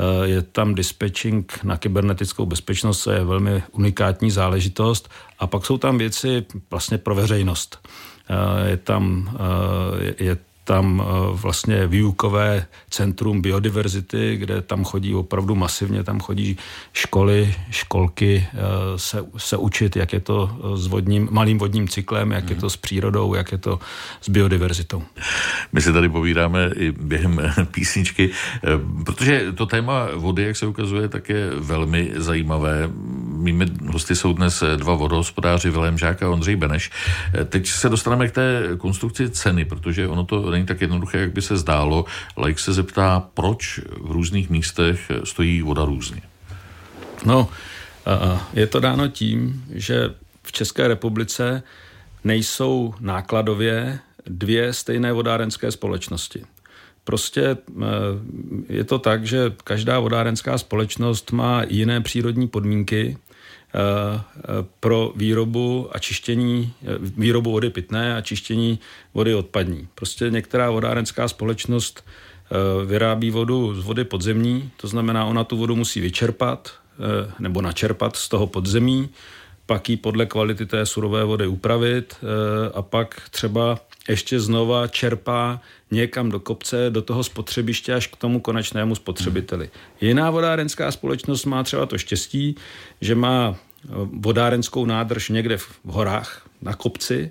Eh, 0.00 0.28
je 0.28 0.42
tam 0.42 0.74
dispatching 0.74 1.58
na 1.64 1.76
kybernetickou 1.76 2.46
bezpečnost, 2.46 3.02
co 3.02 3.10
je 3.10 3.24
velmi 3.24 3.62
unikátní 3.72 4.30
záležitost. 4.30 5.10
A 5.38 5.46
pak 5.46 5.66
jsou 5.66 5.78
tam 5.78 5.98
věci 5.98 6.46
vlastně 6.70 6.98
pro 6.98 7.14
veřejnost. 7.14 7.88
Eh, 8.30 8.70
je 8.70 8.76
tam, 8.76 9.30
eh, 9.34 10.14
je 10.24 10.38
tam 10.70 11.02
eh, 11.02 11.04
vlastně 11.32 11.86
výukové 11.86 12.66
centrum 12.90 13.42
biodiverzity, 13.42 14.36
kde 14.36 14.62
tam 14.62 14.84
chodí 14.84 15.14
opravdu 15.14 15.54
masivně, 15.54 16.04
tam 16.04 16.20
chodí 16.20 16.56
školy, 16.92 17.54
školky 17.70 18.46
eh, 18.46 18.58
se, 18.96 19.26
se 19.36 19.56
učit, 19.56 19.96
jak 19.96 20.12
je 20.12 20.20
to 20.20 20.50
s 20.74 20.86
vodním, 20.86 21.28
malým 21.30 21.58
vodním 21.58 21.88
cyklem, 21.88 22.30
jak 22.30 22.50
je 22.50 22.56
to 22.56 22.70
s 22.70 22.76
přírodou, 22.76 23.34
jak 23.34 23.52
je 23.52 23.58
to 23.58 23.78
s 24.20 24.28
biodiverzitou. 24.28 25.02
My 25.72 25.80
si 25.80 25.92
tady 25.92 26.08
povídáme 26.08 26.70
i 26.76 26.92
během 26.92 27.40
písničky, 27.70 28.30
eh, 28.30 28.68
protože 29.04 29.52
to 29.52 29.66
téma 29.66 30.08
vody, 30.14 30.42
jak 30.42 30.56
se 30.56 30.66
ukazuje, 30.66 31.08
tak 31.08 31.28
je 31.28 31.50
velmi 31.50 32.12
zajímavé. 32.16 32.90
Mými 33.40 33.66
hosty 33.92 34.16
jsou 34.16 34.32
dnes 34.32 34.62
dva 34.76 34.94
vodohospodáři, 34.94 35.70
Vilém 35.70 35.98
Žák 35.98 36.22
a 36.22 36.30
Ondřej 36.30 36.56
Beneš. 36.56 36.90
Teď 37.48 37.66
se 37.68 37.88
dostaneme 37.88 38.28
k 38.28 38.32
té 38.32 38.62
konstrukci 38.78 39.30
ceny, 39.30 39.64
protože 39.64 40.08
ono 40.08 40.24
to 40.24 40.50
není 40.50 40.66
tak 40.66 40.80
jednoduché, 40.80 41.18
jak 41.18 41.32
by 41.32 41.42
se 41.42 41.56
zdálo. 41.56 42.04
Like 42.36 42.60
se 42.60 42.72
zeptá, 42.72 43.28
proč 43.34 43.80
v 44.00 44.10
různých 44.10 44.50
místech 44.50 45.10
stojí 45.24 45.62
voda 45.62 45.84
různě. 45.84 46.22
No, 47.24 47.48
je 48.52 48.66
to 48.66 48.80
dáno 48.80 49.08
tím, 49.08 49.64
že 49.74 50.14
v 50.42 50.52
České 50.52 50.88
republice 50.88 51.62
nejsou 52.24 52.94
nákladově 53.00 53.98
dvě 54.26 54.72
stejné 54.72 55.12
vodárenské 55.12 55.70
společnosti. 55.70 56.44
Prostě 57.04 57.42
eh, 57.42 57.56
je 58.68 58.84
to 58.84 58.98
tak, 58.98 59.26
že 59.26 59.52
každá 59.64 59.98
vodárenská 59.98 60.58
společnost 60.58 61.32
má 61.32 61.62
jiné 61.68 62.00
přírodní 62.00 62.48
podmínky 62.48 63.16
eh, 63.16 63.29
pro 64.80 65.12
výrobu 65.16 65.88
a 65.92 65.98
čištění, 65.98 66.72
výrobu 67.00 67.50
vody 67.50 67.70
pitné 67.70 68.16
a 68.16 68.20
čištění 68.20 68.78
vody 69.14 69.34
odpadní. 69.34 69.88
Prostě 69.94 70.30
některá 70.30 70.70
vodárenská 70.70 71.28
společnost 71.28 72.04
vyrábí 72.86 73.30
vodu 73.30 73.80
z 73.80 73.84
vody 73.84 74.04
podzemní, 74.04 74.70
to 74.76 74.88
znamená, 74.88 75.24
ona 75.24 75.44
tu 75.44 75.56
vodu 75.56 75.76
musí 75.76 76.00
vyčerpat 76.00 76.74
nebo 77.38 77.62
načerpat 77.62 78.16
z 78.16 78.28
toho 78.28 78.46
podzemí, 78.46 79.08
pak 79.70 79.88
ji 79.88 79.96
podle 79.96 80.26
kvality 80.26 80.66
té 80.66 80.86
surové 80.86 81.24
vody 81.24 81.46
upravit 81.46 82.16
a 82.74 82.82
pak 82.82 83.22
třeba 83.30 83.78
ještě 84.08 84.40
znova 84.40 84.88
čerpá 84.88 85.60
někam 85.90 86.30
do 86.30 86.40
kopce, 86.40 86.90
do 86.90 87.02
toho 87.02 87.24
spotřebiště 87.24 87.94
až 87.94 88.06
k 88.06 88.16
tomu 88.16 88.40
konečnému 88.40 88.94
spotřebiteli. 88.94 89.70
Jiná 90.00 90.30
vodárenská 90.30 90.90
společnost 90.90 91.44
má 91.44 91.62
třeba 91.62 91.86
to 91.86 91.98
štěstí, 91.98 92.56
že 93.00 93.14
má 93.14 93.54
eh, 93.54 93.88
vodárenskou 94.18 94.86
nádrž 94.86 95.28
někde 95.28 95.56
v 95.56 95.68
horách 95.86 96.42
na 96.62 96.74
kopci, 96.74 97.30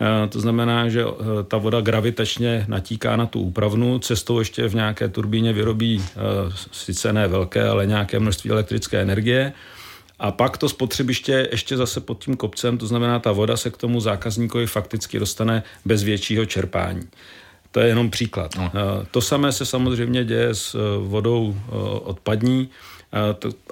eh, 0.00 0.28
to 0.28 0.40
znamená, 0.40 0.88
že 0.88 1.04
eh, 1.04 1.42
ta 1.44 1.56
voda 1.56 1.80
gravitačně 1.80 2.64
natíká 2.68 3.16
na 3.16 3.26
tu 3.26 3.40
úpravnu, 3.40 3.98
cestou 3.98 4.38
ještě 4.38 4.68
v 4.68 4.74
nějaké 4.74 5.08
turbíně 5.08 5.52
vyrobí 5.52 6.04
sice 6.72 7.12
ne 7.12 7.28
velké, 7.28 7.68
ale 7.68 7.86
nějaké 7.86 8.18
množství 8.18 8.50
elektrické 8.50 9.02
energie 9.02 9.52
a 10.18 10.30
pak 10.30 10.58
to 10.58 10.68
spotřebiště 10.68 11.48
ještě 11.50 11.76
zase 11.76 12.00
pod 12.00 12.24
tím 12.24 12.36
kopcem, 12.36 12.78
to 12.78 12.86
znamená, 12.86 13.18
ta 13.18 13.32
voda 13.32 13.56
se 13.56 13.70
k 13.70 13.76
tomu 13.76 14.00
zákazníkovi 14.00 14.66
fakticky 14.66 15.18
dostane 15.18 15.62
bez 15.84 16.02
většího 16.02 16.46
čerpání. 16.46 17.02
To 17.70 17.80
je 17.80 17.88
jenom 17.88 18.10
příklad. 18.10 18.56
No. 18.56 18.72
To 19.10 19.20
samé 19.20 19.52
se 19.52 19.66
samozřejmě 19.66 20.24
děje 20.24 20.54
s 20.54 20.74
e, 20.74 20.78
vodou 20.98 21.54
e, 21.56 21.70
odpadní 22.00 22.68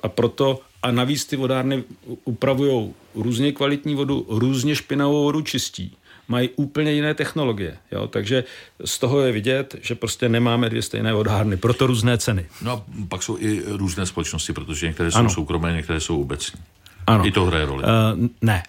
a 0.02 0.08
proto 0.08 0.60
a 0.82 0.90
navíc 0.90 1.24
ty 1.24 1.36
vodárny 1.36 1.84
upravují 2.24 2.94
různě 3.14 3.52
kvalitní 3.52 3.94
vodu, 3.94 4.26
různě 4.28 4.76
špinavou 4.76 5.24
vodu 5.24 5.40
čistí 5.40 5.96
mají 6.32 6.48
úplně 6.56 6.92
jiné 6.92 7.14
technologie. 7.14 7.76
Jo? 7.92 8.08
Takže 8.08 8.44
z 8.84 8.98
toho 8.98 9.20
je 9.20 9.32
vidět, 9.32 9.76
že 9.82 9.94
prostě 9.94 10.28
nemáme 10.28 10.70
dvě 10.70 10.82
stejné 10.82 11.12
vodárny, 11.12 11.56
proto 11.56 11.86
různé 11.86 12.18
ceny. 12.18 12.46
No 12.62 12.72
a 12.72 12.82
pak 13.08 13.22
jsou 13.22 13.36
i 13.38 13.62
různé 13.66 14.06
společnosti, 14.06 14.52
protože 14.52 14.86
některé 14.86 15.10
jsou 15.10 15.18
ano. 15.18 15.30
soukromé, 15.30 15.72
některé 15.72 16.00
jsou 16.00 16.20
obecní. 16.20 16.60
Ano. 17.06 17.26
I 17.26 17.30
to 17.32 17.44
hraje 17.44 17.66
roli. 17.66 17.82
Uh, 17.82 18.28
ne. 18.42 18.62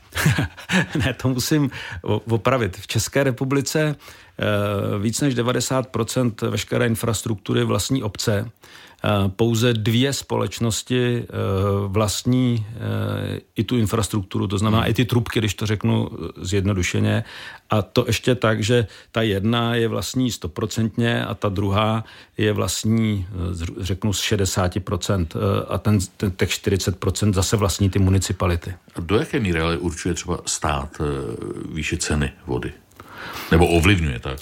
ne, 1.06 1.14
to 1.14 1.30
musím 1.30 1.72
opravit. 2.28 2.78
V 2.78 2.88
České 2.88 3.24
republice 3.24 3.96
uh, 3.96 5.02
víc 5.02 5.22
než 5.22 5.36
90% 5.36 6.50
veškeré 6.50 6.88
infrastruktury 6.88 7.64
vlastní 7.64 8.04
obce. 8.04 8.50
Eh, 9.06 9.30
pouze 9.30 9.74
dvě 9.74 10.14
společnosti 10.14 11.24
eh, 11.24 11.28
vlastní 11.88 12.66
eh, 12.68 13.40
i 13.56 13.64
tu 13.64 13.78
infrastrukturu, 13.78 14.48
to 14.48 14.58
znamená 14.58 14.82
hmm. 14.82 14.92
i 14.92 14.94
ty 14.94 15.06
trubky, 15.06 15.40
když 15.40 15.54
to 15.54 15.66
řeknu 15.66 16.10
zjednodušeně. 16.38 17.24
A 17.70 17.82
to 17.82 18.04
ještě 18.08 18.36
tak, 18.36 18.64
že 18.64 18.88
ta 19.12 19.22
jedna 19.22 19.76
je 19.76 19.88
vlastní 19.88 20.32
stoprocentně 20.32 21.26
a 21.26 21.34
ta 21.34 21.50
druhá 21.50 22.04
je 22.38 22.54
vlastní, 22.54 23.28
řeknu, 23.80 24.14
z 24.14 24.22
60%. 24.22 25.28
A 25.68 25.78
ten, 25.78 26.00
ten 26.18 26.32
těch 26.32 26.50
40% 26.50 27.34
zase 27.34 27.58
vlastní 27.58 27.90
ty 27.90 28.00
municipality. 28.00 28.74
A 28.96 29.00
do 29.00 29.16
jaké 29.16 29.40
míry 29.40 29.60
ale 29.60 29.78
určuje 29.78 30.14
třeba 30.14 30.40
stát 30.46 31.02
výše 31.74 31.98
ceny 31.98 32.32
vody? 32.48 32.72
Nebo 33.52 33.68
ovlivňuje 33.68 34.20
tak? 34.20 34.40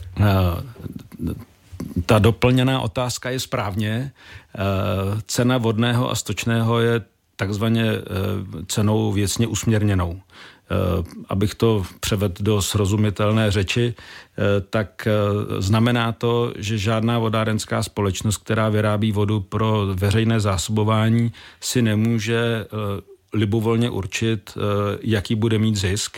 Ta 2.05 2.19
doplněná 2.19 2.81
otázka 2.81 3.29
je 3.29 3.39
správně. 3.39 4.11
Eh, 4.55 4.59
cena 5.27 5.57
vodného 5.57 6.11
a 6.11 6.15
stočného 6.15 6.79
je 6.79 7.01
takzvaně 7.35 7.85
eh, 7.85 8.01
cenou 8.67 9.11
věcně 9.11 9.47
usměrněnou. 9.47 10.21
Eh, 10.21 11.03
abych 11.29 11.55
to 11.55 11.85
převedl 11.99 12.35
do 12.39 12.61
srozumitelné 12.61 13.51
řeči, 13.51 13.93
tak 14.69 15.07
znamená 15.59 16.11
to, 16.11 16.53
že 16.57 16.77
žádná 16.77 17.19
vodárenská 17.19 17.83
společnost, 17.83 18.37
která 18.37 18.69
vyrábí 18.69 19.11
vodu 19.11 19.39
pro 19.39 19.87
veřejné 19.93 20.39
zásobování, 20.39 21.31
si 21.61 21.81
nemůže 21.81 22.65
libovolně 23.33 23.89
určit, 23.89 24.57
jaký 25.01 25.35
bude 25.35 25.59
mít 25.59 25.75
zisk 25.75 26.17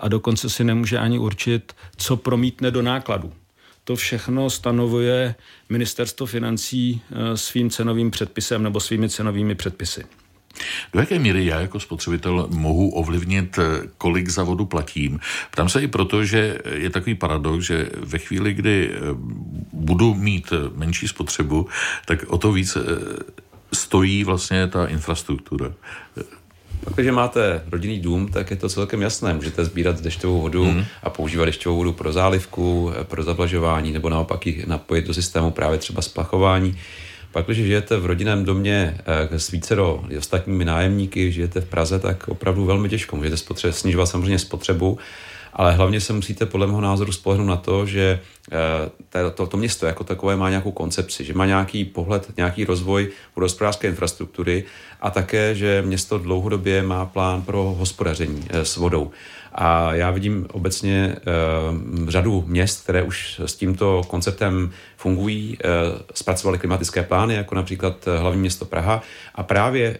a 0.00 0.08
dokonce 0.08 0.50
si 0.50 0.64
nemůže 0.64 0.98
ani 0.98 1.18
určit, 1.18 1.72
co 1.96 2.16
promítne 2.16 2.70
do 2.70 2.82
nákladu. 2.82 3.32
To 3.84 3.96
všechno 3.96 4.50
stanovuje 4.50 5.34
ministerstvo 5.68 6.26
financí 6.26 7.02
eh, 7.10 7.36
svým 7.36 7.70
cenovým 7.70 8.10
předpisem 8.10 8.62
nebo 8.62 8.80
svými 8.80 9.08
cenovými 9.08 9.54
předpisy. 9.54 10.04
Do 10.92 11.00
jaké 11.00 11.18
míry 11.18 11.46
já 11.46 11.60
jako 11.60 11.80
spotřebitel 11.80 12.48
mohu 12.50 12.90
ovlivnit, 12.90 13.58
eh, 13.58 13.88
kolik 13.98 14.28
za 14.28 14.42
vodu 14.42 14.64
platím? 14.64 15.20
Ptám 15.50 15.68
se 15.68 15.82
i 15.82 15.86
proto, 15.86 16.24
že 16.24 16.58
je 16.74 16.90
takový 16.90 17.14
paradox, 17.14 17.64
že 17.64 17.90
ve 17.96 18.18
chvíli, 18.18 18.54
kdy 18.54 18.90
eh, 18.90 18.98
budu 19.72 20.14
mít 20.14 20.52
menší 20.74 21.08
spotřebu, 21.08 21.68
tak 22.06 22.24
o 22.28 22.38
to 22.38 22.52
víc 22.52 22.76
stojí 23.72 24.24
vlastně 24.24 24.68
ta 24.68 24.86
infrastruktura. 24.86 25.72
Pak, 26.84 26.94
když 26.94 27.10
máte 27.10 27.62
rodinný 27.70 28.00
dům, 28.00 28.28
tak 28.28 28.50
je 28.50 28.56
to 28.56 28.68
celkem 28.68 29.02
jasné. 29.02 29.34
Můžete 29.34 29.64
sbírat 29.64 30.00
dešťovou 30.00 30.40
vodu 30.40 30.64
hmm. 30.64 30.84
a 31.02 31.10
používat 31.10 31.44
dešťovou 31.44 31.76
vodu 31.76 31.92
pro 31.92 32.12
zálivku, 32.12 32.92
pro 33.02 33.22
zavlažování 33.22 33.92
nebo 33.92 34.08
naopak 34.08 34.46
ji 34.46 34.64
napojit 34.66 35.06
do 35.06 35.14
systému 35.14 35.50
právě 35.50 35.78
třeba 35.78 36.02
splachování. 36.02 36.78
Pak, 37.32 37.46
když 37.46 37.58
žijete 37.58 37.96
v 37.96 38.06
rodinném 38.06 38.44
domě 38.44 38.96
eh, 39.32 39.38
s 39.38 39.50
vícero 39.50 40.04
ostatními 40.18 40.64
nájemníky, 40.64 41.32
žijete 41.32 41.60
v 41.60 41.64
Praze, 41.64 41.98
tak 41.98 42.28
opravdu 42.28 42.64
velmi 42.64 42.88
těžko. 42.88 43.16
Můžete 43.16 43.36
spotře- 43.36 43.70
snižovat 43.70 44.06
samozřejmě 44.06 44.38
spotřebu, 44.38 44.98
ale 45.52 45.72
hlavně 45.72 46.00
se 46.00 46.12
musíte 46.12 46.46
podle 46.46 46.66
mého 46.66 46.80
názoru 46.80 47.12
spolehnout 47.12 47.48
na 47.48 47.56
to, 47.56 47.86
že 47.86 48.20
eh, 48.52 49.30
to, 49.30 49.46
to 49.46 49.56
město 49.56 49.86
jako 49.86 50.04
takové 50.04 50.36
má 50.36 50.50
nějakou 50.50 50.72
koncepci, 50.72 51.24
že 51.24 51.34
má 51.34 51.46
nějaký 51.46 51.84
pohled, 51.84 52.32
nějaký 52.36 52.64
rozvoj 52.64 53.08
vodohospodářské 53.36 53.88
infrastruktury 53.88 54.64
a 55.04 55.10
také, 55.10 55.54
že 55.54 55.82
město 55.82 56.18
dlouhodobě 56.18 56.82
má 56.82 57.06
plán 57.06 57.42
pro 57.42 57.74
hospodaření 57.78 58.44
eh, 58.48 58.64
s 58.64 58.76
vodou. 58.76 59.10
A 59.56 59.94
já 59.94 60.10
vidím 60.10 60.46
obecně 60.52 61.16
uh, 61.16 62.08
řadu 62.08 62.44
měst, 62.46 62.82
které 62.82 63.02
už 63.02 63.40
s 63.44 63.54
tímto 63.54 64.02
konceptem 64.08 64.70
fungují, 64.96 65.58
uh, 65.64 66.00
zpracovali 66.14 66.58
klimatické 66.58 67.02
plány, 67.02 67.34
jako 67.34 67.54
například 67.54 68.08
hlavní 68.18 68.40
město 68.40 68.64
Praha, 68.64 69.02
a 69.34 69.42
právě 69.42 69.98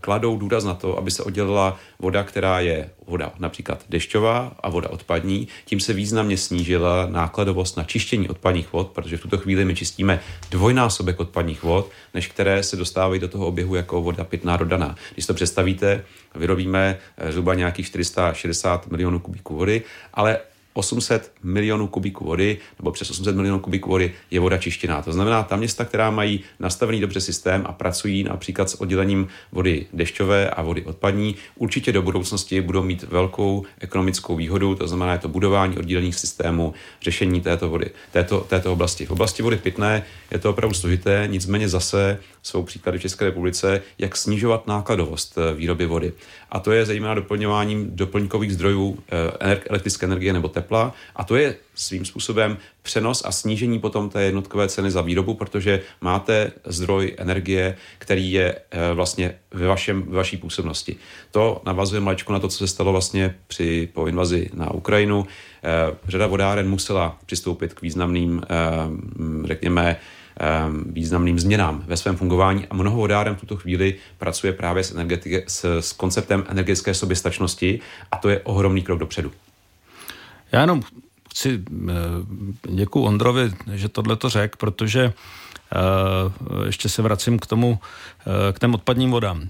kladou 0.00 0.38
důraz 0.38 0.64
na 0.64 0.74
to, 0.74 0.98
aby 0.98 1.10
se 1.10 1.22
oddělila 1.22 1.76
voda, 1.98 2.22
která 2.22 2.60
je 2.60 2.90
voda 3.06 3.32
například 3.38 3.84
dešťová 3.88 4.52
a 4.60 4.68
voda 4.68 4.90
odpadní. 4.90 5.48
Tím 5.64 5.80
se 5.80 5.92
významně 5.92 6.36
snížila 6.36 7.06
nákladovost 7.06 7.76
na 7.76 7.84
čištění 7.84 8.28
odpadních 8.28 8.72
vod, 8.72 8.88
protože 8.88 9.16
v 9.16 9.20
tuto 9.20 9.38
chvíli 9.38 9.64
my 9.64 9.74
čistíme 9.74 10.20
dvojnásobek 10.50 11.20
odpadních 11.20 11.62
vod, 11.62 11.90
než 12.14 12.26
které 12.26 12.62
se 12.62 12.76
dostávají 12.76 13.20
do 13.20 13.28
toho 13.28 13.46
oběhu 13.46 13.74
jako 13.74 14.02
voda 14.02 14.24
pitná 14.28 14.56
dodaná. 14.56 14.94
Když 15.14 15.26
to 15.26 15.34
představíte, 15.34 16.04
vyrobíme 16.34 16.98
eh, 17.16 17.32
zhruba 17.32 17.54
nějakých 17.54 17.86
460 17.86 18.86
milionů 18.86 19.18
kubíků 19.18 19.56
vody, 19.56 19.82
ale 20.14 20.38
800 20.78 21.32
milionů 21.42 21.86
kubíků 21.86 22.24
vody, 22.24 22.58
nebo 22.78 22.92
přes 22.92 23.10
800 23.10 23.36
milionů 23.36 23.58
kubíků 23.58 23.90
vody 23.90 24.12
je 24.30 24.40
voda 24.40 24.58
čištěná. 24.58 25.02
To 25.02 25.12
znamená, 25.12 25.42
ta 25.42 25.56
města, 25.56 25.84
která 25.84 26.10
mají 26.10 26.40
nastavený 26.60 27.00
dobře 27.00 27.20
systém 27.20 27.64
a 27.66 27.72
pracují 27.72 28.24
například 28.24 28.70
s 28.70 28.80
oddělením 28.80 29.28
vody 29.52 29.86
dešťové 29.92 30.50
a 30.50 30.62
vody 30.62 30.84
odpadní, 30.84 31.36
určitě 31.56 31.92
do 31.92 32.02
budoucnosti 32.02 32.60
budou 32.60 32.82
mít 32.82 33.02
velkou 33.02 33.64
ekonomickou 33.80 34.36
výhodu, 34.36 34.74
to 34.74 34.88
znamená, 34.88 35.12
je 35.12 35.18
to 35.18 35.28
budování 35.28 35.78
oddělených 35.78 36.14
systémů, 36.14 36.74
řešení 37.02 37.40
této 37.40 37.68
vody, 37.68 37.90
této, 38.12 38.40
této 38.40 38.72
oblasti. 38.72 39.06
V 39.06 39.10
oblasti 39.10 39.42
vody 39.42 39.56
pitné 39.56 40.02
je 40.30 40.38
to 40.38 40.50
opravdu 40.50 40.74
složité, 40.74 41.28
nicméně 41.30 41.68
zase 41.68 42.20
jsou 42.42 42.62
příklady 42.62 42.98
v 42.98 43.02
České 43.02 43.24
republice, 43.24 43.82
jak 43.98 44.16
snižovat 44.16 44.66
nákladovost 44.66 45.38
eh, 45.38 45.54
výroby 45.54 45.86
vody. 45.86 46.12
A 46.50 46.60
to 46.60 46.72
je 46.72 46.86
zejména 46.86 47.14
doplňováním 47.14 47.90
doplňkových 47.96 48.52
zdrojů 48.52 48.98
eh, 49.40 49.60
elektrické 49.68 50.06
energie 50.06 50.32
nebo 50.32 50.48
tepla. 50.48 50.94
A 51.16 51.24
to 51.24 51.36
je 51.36 51.56
svým 51.74 52.04
způsobem 52.04 52.56
přenos 52.82 53.22
a 53.24 53.32
snížení 53.32 53.78
potom 53.78 54.10
té 54.10 54.22
jednotkové 54.22 54.68
ceny 54.68 54.90
za 54.90 55.02
výrobu, 55.02 55.34
protože 55.34 55.80
máte 56.00 56.52
zdroj 56.64 57.14
energie, 57.18 57.76
který 57.98 58.32
je 58.32 58.54
eh, 58.70 58.94
vlastně 58.94 59.34
ve, 59.50 59.66
vašem, 59.66 60.02
ve 60.02 60.16
vaší 60.16 60.36
působnosti. 60.36 60.96
To 61.30 61.62
navazuje 61.66 62.00
mlečko 62.00 62.32
na 62.32 62.38
to, 62.38 62.48
co 62.48 62.58
se 62.58 62.66
stalo 62.66 62.92
vlastně 62.92 63.34
při, 63.46 63.88
po 63.92 64.06
invazi 64.06 64.50
na 64.54 64.70
Ukrajinu. 64.70 65.26
Řada 66.08 66.26
vodáren 66.26 66.68
musela 66.68 67.18
přistoupit 67.26 67.74
k 67.74 67.82
významným, 67.82 68.42
řekněme, 69.44 69.96
významným 70.86 71.38
změnám 71.38 71.84
ve 71.86 71.96
svém 71.96 72.16
fungování 72.16 72.66
a 72.66 72.74
mnoho 72.74 72.96
vodáren 72.96 73.34
v 73.34 73.40
tuto 73.40 73.56
chvíli 73.56 73.94
pracuje 74.18 74.52
právě 74.52 74.84
s, 74.84 74.94
s, 75.46 75.78
s 75.80 75.92
konceptem 75.92 76.44
energetické 76.48 76.94
soběstačnosti 76.94 77.80
a 78.12 78.16
to 78.16 78.28
je 78.28 78.40
ohromný 78.40 78.82
krok 78.82 78.98
dopředu. 78.98 79.32
Já 80.52 80.60
jenom 80.60 80.82
chci 81.30 81.62
děkuji 82.68 83.04
Ondrovi, 83.04 83.50
že 83.72 83.88
tohle 83.88 84.16
to 84.16 84.28
řekl, 84.28 84.56
protože 84.58 85.12
ještě 86.66 86.88
se 86.88 87.02
vracím 87.02 87.38
k 87.38 87.46
tomu, 87.46 87.78
k 88.52 88.58
těm 88.58 88.74
odpadním 88.74 89.10
vodám. 89.10 89.48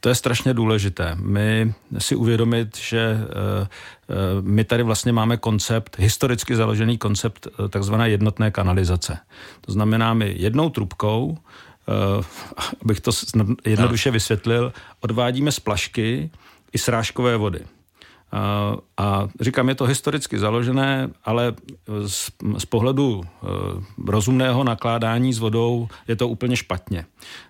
To 0.00 0.08
je 0.08 0.14
strašně 0.14 0.54
důležité. 0.54 1.16
My 1.20 1.74
si 1.98 2.16
uvědomit, 2.16 2.76
že 2.76 3.18
my 4.40 4.64
tady 4.64 4.82
vlastně 4.82 5.12
máme 5.12 5.36
koncept, 5.36 5.98
historicky 5.98 6.56
založený 6.56 6.98
koncept 6.98 7.48
takzvané 7.70 8.10
jednotné 8.10 8.50
kanalizace. 8.50 9.18
To 9.60 9.72
znamená, 9.72 10.14
my 10.14 10.34
jednou 10.38 10.70
trubkou 10.70 11.38
abych 12.82 13.00
to 13.00 13.10
jednoduše 13.64 14.10
vysvětlil, 14.10 14.72
odvádíme 15.00 15.52
z 15.52 15.60
plašky 15.60 16.30
i 16.72 16.78
srážkové 16.78 17.36
vody. 17.36 17.60
A 18.96 19.28
říkám, 19.40 19.68
je 19.68 19.74
to 19.74 19.84
historicky 19.84 20.38
založené, 20.38 21.10
ale 21.24 21.54
z, 22.06 22.30
z 22.58 22.64
pohledu 22.64 23.18
uh, 23.18 23.24
rozumného 24.06 24.64
nakládání 24.64 25.32
s 25.32 25.38
vodou 25.38 25.88
je 26.08 26.16
to 26.16 26.28
úplně 26.28 26.56
špatně. 26.56 27.04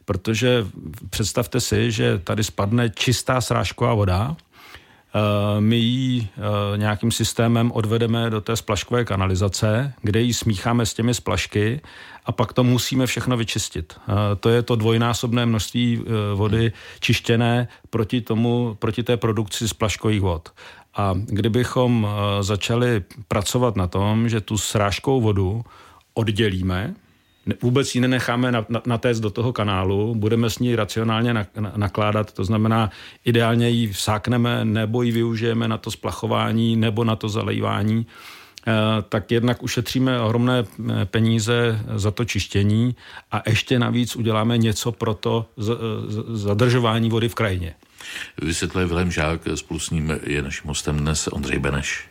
Protože 0.05 0.67
představte 1.11 1.61
si, 1.61 1.93
že 1.93 2.19
tady 2.19 2.45
spadne 2.45 2.91
čistá 2.91 3.41
srážková 3.41 3.95
voda, 3.95 4.37
my 5.61 5.77
ji 5.77 6.29
eh, 6.37 6.79
nějakým 6.79 7.11
systémem 7.11 7.73
odvedeme 7.73 8.31
do 8.31 8.41
té 8.41 8.57
splaškové 8.57 9.05
kanalizace, 9.05 9.95
kde 10.03 10.21
ji 10.21 10.35
smícháme 10.35 10.87
s 10.87 10.95
těmi 10.95 11.15
splašky 11.15 11.81
a 12.27 12.33
pak 12.33 12.53
to 12.53 12.65
musíme 12.65 13.07
všechno 13.07 13.37
vyčistit. 13.37 13.95
Eh, 14.09 14.13
to 14.37 14.49
je 14.49 14.63
to 14.63 14.77
dvojnásobné 14.77 15.47
množství 15.47 16.05
vody 16.35 16.73
čištěné 17.01 17.69
proti, 17.91 18.21
tomu, 18.21 18.77
proti 18.79 19.03
té 19.03 19.17
produkci 19.17 19.69
splaškových 19.69 20.21
vod. 20.21 20.49
A 20.97 21.15
kdybychom 21.27 22.09
začali 22.41 23.05
pracovat 23.29 23.77
na 23.77 23.87
tom, 23.87 24.29
že 24.29 24.41
tu 24.41 24.59
srážkou 24.59 25.21
vodu 25.21 25.65
oddělíme, 26.15 26.95
vůbec 27.63 27.95
ji 27.95 28.01
nenecháme 28.01 28.53
natéct 28.87 29.21
do 29.21 29.31
toho 29.31 29.53
kanálu, 29.53 30.15
budeme 30.15 30.51
s 30.51 30.59
ní 30.59 30.77
racionálně 30.77 31.47
nakládat, 31.77 32.33
to 32.33 32.45
znamená 32.45 32.91
ideálně 33.25 33.69
ji 33.69 33.93
vsákneme 33.93 34.65
nebo 34.65 35.03
ji 35.03 35.13
využijeme 35.13 35.69
na 35.69 35.79
to 35.79 35.91
splachování 35.91 36.77
nebo 36.77 37.05
na 37.05 37.17
to 37.17 37.29
zalejvání, 37.29 38.07
eh, 38.67 38.73
tak 39.09 39.31
jednak 39.31 39.63
ušetříme 39.63 40.21
ohromné 40.21 40.65
eh, 40.65 41.05
peníze 41.05 41.81
za 41.95 42.11
to 42.11 42.25
čištění 42.25 42.97
a 43.31 43.43
ještě 43.47 43.79
navíc 43.79 44.17
uděláme 44.17 44.59
něco 44.59 44.93
pro 44.93 45.15
to 45.15 45.47
zadržování 46.29 47.11
vody 47.11 47.29
v 47.29 47.35
krajině. 47.35 47.75
Vysvětluje 48.43 48.87
Vilém 48.87 49.11
Žák, 49.11 49.41
spolu 49.55 49.81
s 49.81 49.91
ním 49.91 50.21
je 50.23 50.43
naším 50.43 50.69
hostem 50.69 50.97
dnes 50.97 51.29
Ondřej 51.33 51.59
Beneš. 51.59 52.09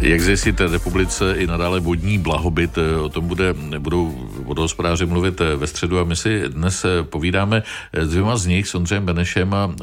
Jak 0.00 0.20
zjistit 0.20 0.60
republice 0.60 1.34
i 1.36 1.46
nadále 1.46 1.80
vodní 1.80 2.18
blahobyt, 2.18 2.78
eh, 2.78 2.96
o 2.96 3.08
tom 3.08 3.28
bude, 3.28 3.54
budou 3.78 4.28
vodohospodáři 4.44 5.06
mluvit 5.06 5.40
eh, 5.40 5.56
ve 5.56 5.66
středu 5.66 5.98
a 5.98 6.04
my 6.04 6.16
si 6.16 6.48
dnes 6.48 6.84
eh, 6.84 7.02
povídáme 7.02 7.62
s 7.92 8.08
dvěma 8.08 8.36
z 8.36 8.46
nich, 8.46 8.68
s 8.68 8.74
Ondřejem 8.74 9.06
Benešem 9.06 9.54
a 9.54 9.74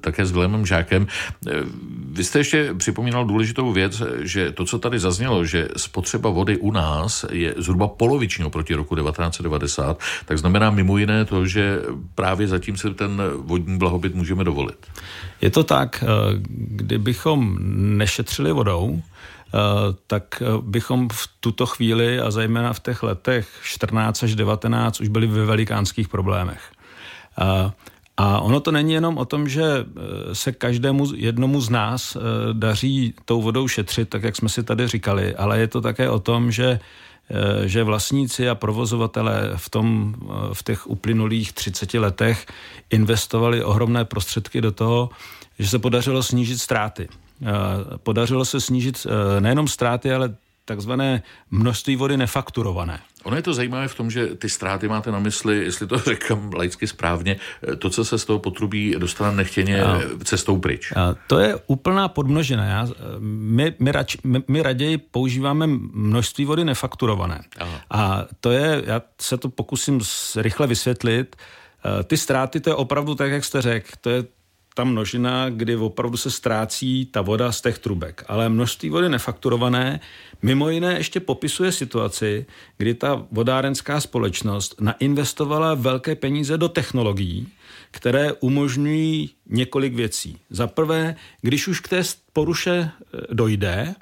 také 0.00 0.26
s 0.26 0.32
Vilémem 0.32 0.66
Žákem. 0.66 1.06
Vy 2.12 2.24
jste 2.24 2.38
ještě 2.38 2.74
připomínal 2.74 3.24
důležitou 3.24 3.72
věc, 3.72 4.02
že 4.20 4.52
to, 4.52 4.64
co 4.64 4.78
tady 4.78 4.98
zaznělo, 4.98 5.44
že 5.44 5.68
spotřeba 5.76 6.30
vody 6.30 6.56
u 6.56 6.72
nás 6.72 7.24
je 7.32 7.54
zhruba 7.56 7.88
poloviční 7.88 8.44
oproti 8.44 8.74
roku 8.74 8.96
1990, 8.96 10.00
tak 10.24 10.38
znamená 10.38 10.70
mimo 10.70 10.98
jiné 10.98 11.24
to, 11.24 11.46
že 11.46 11.78
právě 12.14 12.46
zatím 12.48 12.76
se 12.76 12.94
ten 12.94 13.22
vodní 13.36 13.78
blahobyt 13.78 14.14
můžeme 14.14 14.44
dovolit. 14.44 14.86
Je 15.40 15.50
to 15.50 15.64
tak, 15.64 16.04
kdybychom 16.56 17.58
nešetřili 17.98 18.52
vodou, 18.52 19.02
tak 20.06 20.42
eh, 20.42 20.46
bychom 20.62 21.08
v 21.08 21.28
tuto 21.40 21.66
chvíli 21.66 22.20
a 22.20 22.30
zejména 22.30 22.72
v 22.72 22.80
těch 22.80 23.02
letech 23.02 23.48
14 23.62 24.22
až 24.22 24.34
19 24.34 25.00
už 25.00 25.08
byli 25.08 25.26
ve 25.26 25.44
velikánských 25.44 26.08
problémech. 26.08 26.62
Eh, 27.38 27.70
a 28.16 28.40
ono 28.40 28.60
to 28.60 28.70
není 28.70 28.92
jenom 28.92 29.18
o 29.18 29.24
tom, 29.24 29.48
že 29.48 29.84
se 30.32 30.52
každému 30.52 31.06
jednomu 31.16 31.60
z 31.60 31.70
nás 31.70 32.16
daří 32.52 33.14
tou 33.24 33.42
vodou 33.42 33.68
šetřit, 33.68 34.08
tak 34.08 34.22
jak 34.22 34.36
jsme 34.36 34.48
si 34.48 34.62
tady 34.62 34.88
říkali, 34.88 35.36
ale 35.36 35.60
je 35.60 35.68
to 35.68 35.80
také 35.80 36.10
o 36.10 36.18
tom, 36.18 36.52
že 36.52 36.80
že 37.64 37.84
vlastníci 37.84 38.48
a 38.48 38.54
provozovatelé 38.54 39.50
v, 39.56 39.70
tom, 39.70 40.14
v 40.52 40.62
těch 40.62 40.90
uplynulých 40.90 41.52
30 41.52 41.94
letech 41.94 42.46
investovali 42.90 43.64
ohromné 43.64 44.04
prostředky 44.04 44.60
do 44.60 44.72
toho, 44.72 45.10
že 45.58 45.68
se 45.68 45.78
podařilo 45.78 46.22
snížit 46.22 46.58
ztráty. 46.58 47.08
Eh, 47.42 47.98
podařilo 47.98 48.44
se 48.44 48.60
snížit 48.60 49.06
eh, 49.06 49.40
nejenom 49.40 49.68
ztráty, 49.68 50.12
ale 50.12 50.34
takzvané 50.64 51.22
množství 51.50 51.96
vody 51.96 52.16
nefakturované. 52.16 53.00
Ono 53.24 53.36
je 53.36 53.42
to 53.42 53.54
zajímavé 53.54 53.88
v 53.88 53.94
tom, 53.94 54.10
že 54.10 54.26
ty 54.26 54.48
ztráty 54.48 54.88
máte 54.88 55.10
na 55.12 55.18
mysli, 55.18 55.64
jestli 55.64 55.86
to 55.86 55.98
řekám 56.12 56.52
laicky 56.52 56.86
správně, 56.86 57.36
eh, 57.62 57.76
to, 57.76 57.90
co 57.90 58.04
se 58.04 58.18
z 58.18 58.24
toho 58.24 58.38
potrubí 58.38 58.94
dostane 58.98 59.36
nechtěně 59.36 59.82
a, 59.82 60.00
cestou 60.24 60.58
pryč. 60.58 60.92
A 60.96 61.14
to 61.26 61.38
je 61.38 61.58
úplná 61.66 62.08
podmnožina. 62.08 62.64
Já, 62.64 62.88
my, 63.18 63.74
my, 63.78 63.92
rač, 63.92 64.16
my, 64.24 64.42
my 64.48 64.62
raději 64.62 64.98
používáme 64.98 65.66
množství 65.92 66.44
vody 66.44 66.64
nefakturované. 66.64 67.40
Aha. 67.58 67.80
A 67.90 68.24
to 68.40 68.50
je, 68.50 68.82
já 68.86 69.02
se 69.20 69.36
to 69.36 69.48
pokusím 69.48 70.00
rychle 70.36 70.66
vysvětlit, 70.66 71.36
ty 72.04 72.16
ztráty, 72.16 72.60
to 72.60 72.70
je 72.70 72.74
opravdu 72.74 73.14
tak, 73.14 73.30
jak 73.30 73.44
jste 73.44 73.62
řekl, 73.62 73.88
to 74.00 74.10
je 74.10 74.24
ta 74.80 74.84
množina, 74.84 75.50
kdy 75.50 75.76
opravdu 75.76 76.16
se 76.16 76.30
ztrácí 76.30 77.06
ta 77.06 77.20
voda 77.20 77.52
z 77.52 77.60
těch 77.60 77.78
trubek. 77.78 78.24
Ale 78.28 78.48
množství 78.48 78.90
vody 78.90 79.08
nefakturované 79.08 80.00
mimo 80.42 80.70
jiné 80.70 80.94
ještě 80.98 81.20
popisuje 81.20 81.72
situaci, 81.72 82.46
kdy 82.78 82.94
ta 82.94 83.26
vodárenská 83.30 84.00
společnost 84.00 84.80
nainvestovala 84.80 85.74
velké 85.74 86.14
peníze 86.14 86.58
do 86.58 86.68
technologií, 86.68 87.48
které 87.90 88.32
umožňují 88.32 89.30
několik 89.46 89.94
věcí. 89.94 90.38
Za 90.50 90.66
prvé, 90.66 91.16
když 91.42 91.68
už 91.68 91.80
k 91.80 91.88
té 91.88 92.02
poruše 92.32 92.72
e, 92.72 92.90
dojde, 93.34 93.94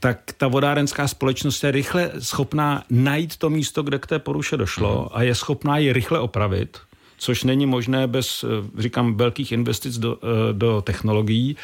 tak 0.00 0.18
ta 0.36 0.48
vodárenská 0.48 1.08
společnost 1.08 1.64
je 1.64 1.70
rychle 1.70 2.10
schopná 2.18 2.84
najít 2.90 3.36
to 3.36 3.50
místo, 3.50 3.82
kde 3.82 3.98
k 3.98 4.06
té 4.06 4.18
poruše 4.18 4.56
došlo 4.56 5.00
mhm. 5.00 5.08
a 5.12 5.22
je 5.22 5.34
schopná 5.34 5.78
ji 5.78 5.92
rychle 5.92 6.18
opravit, 6.18 6.78
což 7.24 7.44
není 7.44 7.66
možné 7.66 8.06
bez, 8.06 8.44
eh, 8.44 8.80
říkám, 8.82 9.16
velkých 9.16 9.52
investic 9.52 9.98
do, 9.98 10.18
eh, 10.22 10.52
do 10.52 10.82
technologií. 10.82 11.56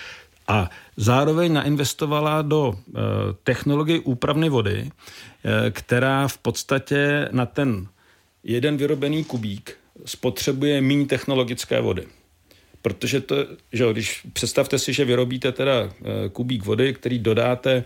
A 0.49 0.71
zároveň 0.97 1.53
nainvestovala 1.53 2.43
do 2.43 2.75
eh, 2.75 3.01
technologie 3.45 4.01
úpravny 4.01 4.49
vody, 4.49 4.91
která 5.71 6.29
v 6.29 6.39
podstatě 6.39 7.29
na 7.33 7.47
ten 7.47 7.89
jeden 8.45 8.77
vyrobený 8.77 9.25
kubík 9.25 9.77
spotřebuje 10.05 10.81
méně 10.81 11.07
technologické 11.07 11.81
vody. 11.81 12.05
Protože 12.83 13.21
to, 13.21 13.37
že 13.73 13.93
když 13.93 14.27
představte 14.33 14.79
si, 14.79 14.93
že 14.93 15.05
vyrobíte 15.05 15.53
teda 15.53 15.89
kubík 16.33 16.65
vody, 16.65 16.93
který 16.93 17.19
dodáte 17.19 17.85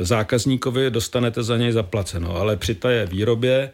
zákazníkovi, 0.00 0.90
dostanete 0.90 1.42
za 1.42 1.56
něj 1.56 1.72
zaplaceno, 1.72 2.36
ale 2.36 2.56
při 2.56 2.74
té 2.74 3.06
výrobě 3.06 3.70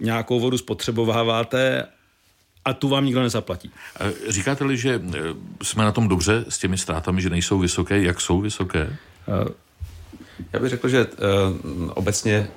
nějakou 0.00 0.40
vodu 0.40 0.58
spotřebováváte 0.58 1.86
a 2.64 2.72
tu 2.74 2.88
vám 2.88 3.04
nikdo 3.04 3.22
nezaplatí. 3.22 3.70
Říkáte-li, 4.28 4.76
že 4.76 4.94
e, 4.94 5.00
jsme 5.62 5.84
na 5.84 5.92
tom 5.92 6.08
dobře 6.08 6.44
s 6.48 6.58
těmi 6.58 6.78
ztrátami, 6.78 7.22
že 7.22 7.30
nejsou 7.30 7.58
vysoké, 7.58 8.02
jak 8.02 8.20
jsou 8.20 8.40
vysoké? 8.40 8.80
E, 8.80 9.68
já 10.52 10.60
bych 10.60 10.70
řekl, 10.70 10.88
že 10.88 11.06
uh, 11.06 11.90
obecně 11.94 12.48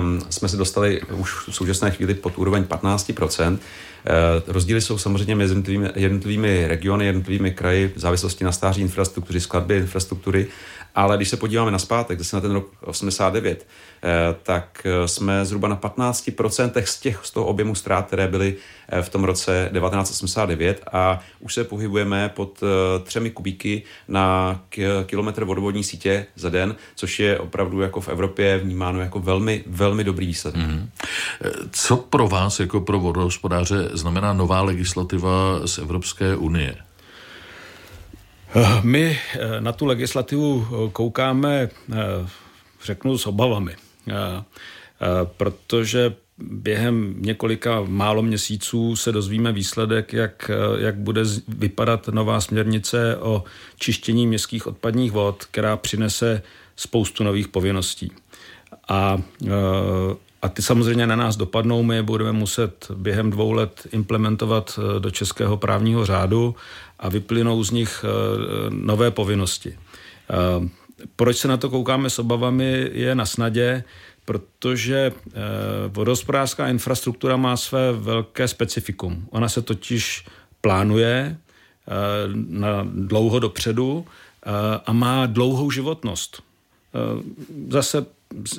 um, 0.00 0.20
jsme 0.30 0.48
se 0.48 0.56
dostali 0.56 1.02
už 1.02 1.48
v 1.48 1.54
současné 1.54 1.90
chvíli 1.90 2.14
pod 2.14 2.38
úroveň 2.38 2.62
15%. 2.62 3.52
Uh, 3.52 3.58
rozdíly 4.46 4.80
jsou 4.80 4.98
samozřejmě 4.98 5.34
mezi 5.34 5.50
jednotlivými, 5.50 5.90
jednotlivými 5.94 6.66
regiony, 6.66 7.06
jednotlivými 7.06 7.50
kraji 7.50 7.92
v 7.96 7.98
závislosti 7.98 8.44
na 8.44 8.52
stáří 8.52 8.80
infrastruktury, 8.80 9.40
skladby 9.40 9.76
infrastruktury, 9.76 10.46
ale 10.96 11.16
když 11.16 11.28
se 11.28 11.36
podíváme 11.36 11.70
na 11.70 11.78
zpátek, 11.78 12.18
zase 12.18 12.36
na 12.36 12.40
ten 12.40 12.52
rok 12.52 12.68
89, 12.80 13.66
Eh, 14.02 14.36
tak 14.42 14.86
eh, 14.86 15.08
jsme 15.08 15.44
zhruba 15.44 15.68
na 15.68 15.76
15% 15.76 16.82
z 16.84 17.00
těch 17.00 17.20
z 17.22 17.30
toho 17.30 17.46
objemu 17.46 17.74
ztrát, 17.74 18.06
které 18.06 18.28
byly 18.28 18.56
eh, 18.88 19.02
v 19.02 19.08
tom 19.08 19.24
roce 19.24 19.70
1989 19.72 20.84
a 20.92 21.20
už 21.40 21.54
se 21.54 21.64
pohybujeme 21.64 22.28
pod 22.28 22.60
třemi 23.02 23.30
kubíky 23.30 23.82
na 24.08 24.60
kilometr 25.06 25.44
vodovodní 25.44 25.84
sítě 25.84 26.26
za 26.36 26.50
den, 26.50 26.76
což 26.94 27.18
je 27.18 27.38
opravdu 27.38 27.80
jako 27.80 28.00
v 28.00 28.08
Evropě 28.08 28.58
vnímáno 28.58 29.00
jako 29.00 29.20
velmi, 29.20 29.64
velmi 29.66 30.04
dobrý 30.04 30.26
výsledek. 30.26 30.62
Mm-hmm. 30.62 30.88
Co 31.70 31.96
pro 31.96 32.28
vás 32.28 32.60
jako 32.60 32.80
pro 32.80 33.00
vodohospodáře 33.00 33.88
znamená 33.92 34.32
nová 34.32 34.62
legislativa 34.62 35.60
z 35.66 35.78
Evropské 35.78 36.36
unie? 36.36 36.76
My 38.82 39.18
na 39.60 39.72
tu 39.72 39.86
legislativu 39.86 40.66
koukáme, 40.92 41.68
řeknu, 42.84 43.18
s 43.18 43.26
obavami. 43.26 43.76
Protože 45.36 46.14
během 46.38 47.14
několika 47.18 47.82
málo 47.86 48.22
měsíců 48.22 48.96
se 48.96 49.12
dozvíme 49.12 49.52
výsledek, 49.52 50.12
jak, 50.12 50.50
jak 50.78 50.94
bude 50.94 51.22
vypadat 51.48 52.08
nová 52.08 52.40
směrnice 52.40 53.16
o 53.16 53.44
čištění 53.78 54.26
městských 54.26 54.66
odpadních 54.66 55.12
vod, 55.12 55.44
která 55.44 55.76
přinese 55.76 56.42
spoustu 56.76 57.24
nových 57.24 57.48
povinností. 57.48 58.12
A, 58.88 59.18
a 60.42 60.48
ty 60.48 60.62
samozřejmě 60.62 61.06
na 61.06 61.16
nás 61.16 61.36
dopadnou, 61.36 61.82
my 61.82 61.96
je 61.96 62.02
budeme 62.02 62.32
muset 62.32 62.90
během 62.94 63.30
dvou 63.30 63.52
let 63.52 63.86
implementovat 63.92 64.78
do 64.98 65.10
českého 65.10 65.56
právního 65.56 66.06
řádu 66.06 66.54
a 66.98 67.08
vyplynou 67.08 67.64
z 67.64 67.70
nich 67.70 68.04
e, 68.04 68.08
nové 68.70 69.10
povinnosti. 69.10 69.78
Proč 71.16 71.36
se 71.36 71.48
na 71.48 71.56
to 71.56 71.70
koukáme 71.70 72.10
s 72.10 72.18
obavami, 72.18 72.90
je 72.92 73.14
na 73.14 73.26
snadě, 73.26 73.84
protože 74.24 75.12
vodospodářská 75.88 76.68
infrastruktura 76.68 77.36
má 77.36 77.56
své 77.56 77.92
velké 77.92 78.48
specifikum. 78.48 79.26
Ona 79.30 79.48
se 79.48 79.62
totiž 79.62 80.26
plánuje 80.60 81.36
na 82.48 82.86
dlouho 82.94 83.38
dopředu 83.38 84.06
a 84.86 84.92
má 84.92 85.26
dlouhou 85.26 85.70
životnost. 85.70 86.42
Zase 87.68 88.06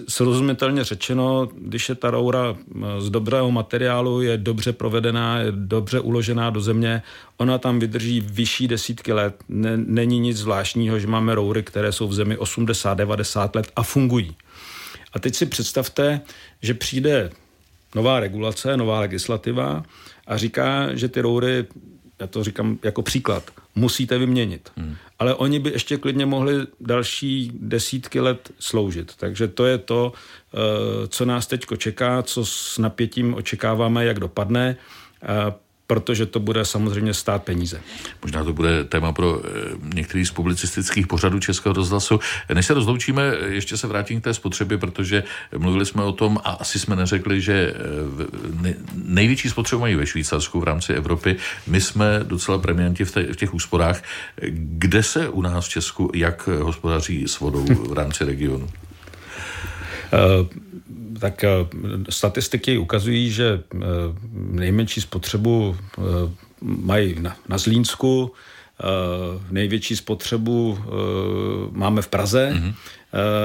srozumitelně 0.08 0.84
řečeno, 0.84 1.50
když 1.58 1.90
je 1.90 1.96
ta 1.96 2.12
roura 2.12 2.56
eh, 2.58 3.02
z 3.02 3.10
dobrého 3.10 3.52
materiálu, 3.52 4.22
je 4.22 4.38
dobře 4.38 4.74
provedená, 4.74 5.40
je 5.40 5.52
dobře 5.52 6.00
uložená 6.00 6.50
do 6.50 6.62
země, 6.62 7.02
ona 7.38 7.58
tam 7.58 7.80
vydrží 7.80 8.22
vyšší 8.22 8.68
desítky 8.68 9.14
let. 9.14 9.36
Není 9.76 10.20
nic 10.20 10.38
zvláštního, 10.38 11.00
že 11.00 11.08
máme 11.08 11.36
roury, 11.36 11.64
které 11.64 11.92
jsou 11.92 12.08
v 12.08 12.14
zemi 12.14 12.38
80-90 12.38 13.50
let 13.56 13.72
a 13.76 13.84
fungují. 13.84 14.36
A 15.14 15.20
teď 15.20 15.36
si 15.36 15.46
představte, 15.46 16.22
že 16.62 16.74
přijde 16.74 17.30
nová 17.96 18.20
regulace, 18.20 18.78
nová 18.78 19.00
legislativa 19.00 19.84
a 20.28 20.38
říká, 20.38 20.96
že 20.96 21.08
ty 21.08 21.22
roury, 21.22 21.66
já 22.20 22.28
to 22.28 22.44
říkám 22.44 22.80
jako 22.84 23.02
příklad, 23.02 23.44
musíte 23.76 24.18
vyměnit. 24.18 24.72
Hmm. 24.78 24.96
Ale 25.20 25.36
oni 25.36 25.60
by 25.60 25.70
ještě 25.70 25.98
klidně 25.98 26.26
mohli 26.26 26.68
další 26.80 27.52
desítky 27.54 28.20
let 28.20 28.52
sloužit. 28.60 29.16
Takže 29.16 29.48
to 29.48 29.66
je 29.66 29.78
to, 29.78 30.14
eh, 30.14 31.08
co 31.08 31.26
nás 31.26 31.48
teď 31.48 31.66
čeká, 31.78 32.24
co 32.24 32.46
s 32.46 32.78
napětím 32.78 33.34
očekáváme, 33.34 34.06
jak 34.06 34.20
dopadne 34.20 34.78
protože 35.88 36.26
to 36.26 36.40
bude 36.40 36.66
samozřejmě 36.66 37.14
stát 37.14 37.44
peníze. 37.44 37.82
Možná 38.22 38.44
to 38.44 38.54
bude 38.54 38.84
téma 38.84 39.12
pro 39.14 39.42
eh, 39.44 39.50
některý 39.96 40.26
z 40.26 40.32
publicistických 40.32 41.08
pořadů 41.08 41.40
Českého 41.40 41.74
rozhlasu. 41.74 42.20
Než 42.54 42.66
se 42.66 42.74
rozloučíme, 42.74 43.24
ještě 43.48 43.78
se 43.78 43.88
vrátím 43.88 44.22
k 44.22 44.24
té 44.24 44.34
spotřebě, 44.34 44.78
protože 44.78 45.24
mluvili 45.58 45.86
jsme 45.86 46.04
o 46.04 46.12
tom 46.12 46.38
a 46.44 46.52
asi 46.52 46.80
jsme 46.80 46.96
neřekli, 46.96 47.42
že 47.42 47.74
eh, 48.66 48.74
největší 48.96 49.50
spotřebu 49.50 49.82
mají 49.82 49.96
ve 49.96 50.06
Švýcarsku 50.06 50.60
v 50.60 50.64
rámci 50.64 50.94
Evropy. 50.94 51.36
My 51.68 51.82
jsme 51.82 52.20
docela 52.24 52.58
premianti 52.58 53.06
v, 53.06 53.16
v 53.16 53.36
těch 53.36 53.54
úsporách. 53.54 54.04
Kde 54.52 55.04
se 55.04 55.30
u 55.30 55.42
nás 55.42 55.66
v 55.66 55.70
Česku 55.70 56.12
jak 56.14 56.48
hospodaří 56.48 57.28
s 57.28 57.40
vodou 57.40 57.66
v 57.66 57.94
rámci 57.94 58.24
regionu? 58.24 58.70
Uh, 60.14 60.48
tak 61.20 61.44
eh, 61.44 61.50
statistiky 62.10 62.78
ukazují, 62.78 63.32
že 63.32 63.64
eh, 63.76 63.78
nejmenší 64.34 65.02
spotřebu 65.02 65.78
eh, 65.78 66.02
mají 66.62 67.16
na, 67.20 67.36
na 67.50 67.58
Zlínsku, 67.58 68.32
největší 69.52 69.96
spotřebu 69.96 70.80
máme 71.72 72.02
v 72.02 72.08
Praze, 72.08 72.50
mm-hmm. 72.54 72.74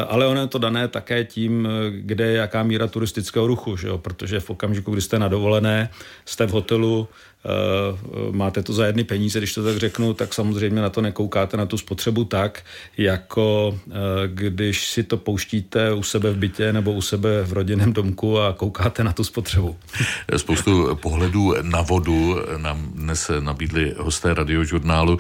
ale 0.09 0.27
ono 0.27 0.41
je 0.41 0.47
to 0.47 0.59
dané 0.59 0.89
také 0.89 1.25
tím, 1.25 1.69
kde 1.91 2.25
je 2.27 2.37
jaká 2.37 2.63
míra 2.63 2.87
turistického 2.87 3.47
ruchu, 3.47 3.77
že 3.77 3.89
jo? 3.89 3.99
protože 3.99 4.41
v 4.41 4.51
okamžiku, 4.51 4.93
kdy 4.93 5.01
jste 5.01 5.19
na 5.19 5.29
dovolené, 5.29 5.89
jste 6.25 6.47
v 6.47 6.51
hotelu, 6.51 7.09
máte 8.31 8.63
to 8.63 8.73
za 8.73 8.87
jedny 8.87 9.05
peníze, 9.05 9.39
když 9.39 9.55
to 9.55 9.65
tak 9.65 9.77
řeknu, 9.77 10.15
tak 10.15 10.35
samozřejmě 10.35 10.83
na 10.83 10.91
to 10.91 11.01
nekoukáte 11.01 11.57
na 11.57 11.67
tu 11.67 11.79
spotřebu 11.79 12.25
tak, 12.25 12.65
jako 12.99 13.79
eh, 13.91 13.93
když 14.27 14.89
si 14.89 15.03
to 15.03 15.17
pouštíte 15.17 15.93
u 15.93 16.03
sebe 16.03 16.31
v 16.31 16.37
bytě 16.37 16.73
nebo 16.73 16.93
u 16.93 17.01
sebe 17.01 17.43
v 17.43 17.53
rodinném 17.53 17.93
domku 17.93 18.41
a 18.41 18.53
koukáte 18.53 19.05
na 19.05 19.13
tu 19.13 19.25
spotřebu. 19.25 19.77
Spoustu 20.37 20.95
pohledů 20.95 21.55
na 21.63 21.83
vodu 21.83 22.37
nám 22.57 22.93
dnes 22.95 23.31
nabídli 23.41 23.95
hosté 23.99 24.35
radiožurnálu. 24.35 25.19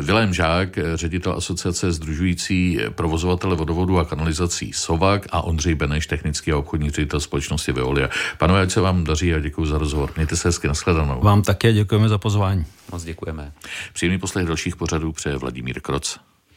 Vilém 0.00 0.34
Žák, 0.34 0.78
ředitel 0.94 1.32
asociace 1.32 1.92
združující 1.92 2.78
provozovatele 2.94 3.56
vodovodu 3.56 3.98
a 3.98 4.04
kanalizací 4.04 4.72
Sovak 4.72 5.26
a 5.30 5.44
Ondřej 5.44 5.74
Beneš, 5.74 6.06
technický 6.06 6.52
a 6.52 6.56
obchodní 6.56 6.90
ředitel 6.90 7.20
společnosti 7.20 7.72
Veolia. 7.72 8.08
Panové, 8.38 8.62
ať 8.62 8.70
se 8.70 8.80
vám 8.80 9.04
daří 9.04 9.34
a 9.34 9.40
děkuji 9.40 9.66
za 9.66 9.78
rozhovor. 9.78 10.10
Mějte 10.16 10.36
se 10.36 10.48
hezky, 10.48 10.68
nashledanou. 10.68 11.20
Vám 11.20 11.42
také 11.64 11.72
děkujeme 11.72 12.08
za 12.08 12.18
pozvání. 12.18 12.66
Moc 12.92 13.04
děkujeme. 13.04 13.52
Příjemný 13.92 14.18
poslech 14.18 14.46
dalších 14.46 14.76
pořadů 14.76 15.12
přeje 15.12 15.36
Vladimír 15.36 15.80
Kroc. 15.80 16.18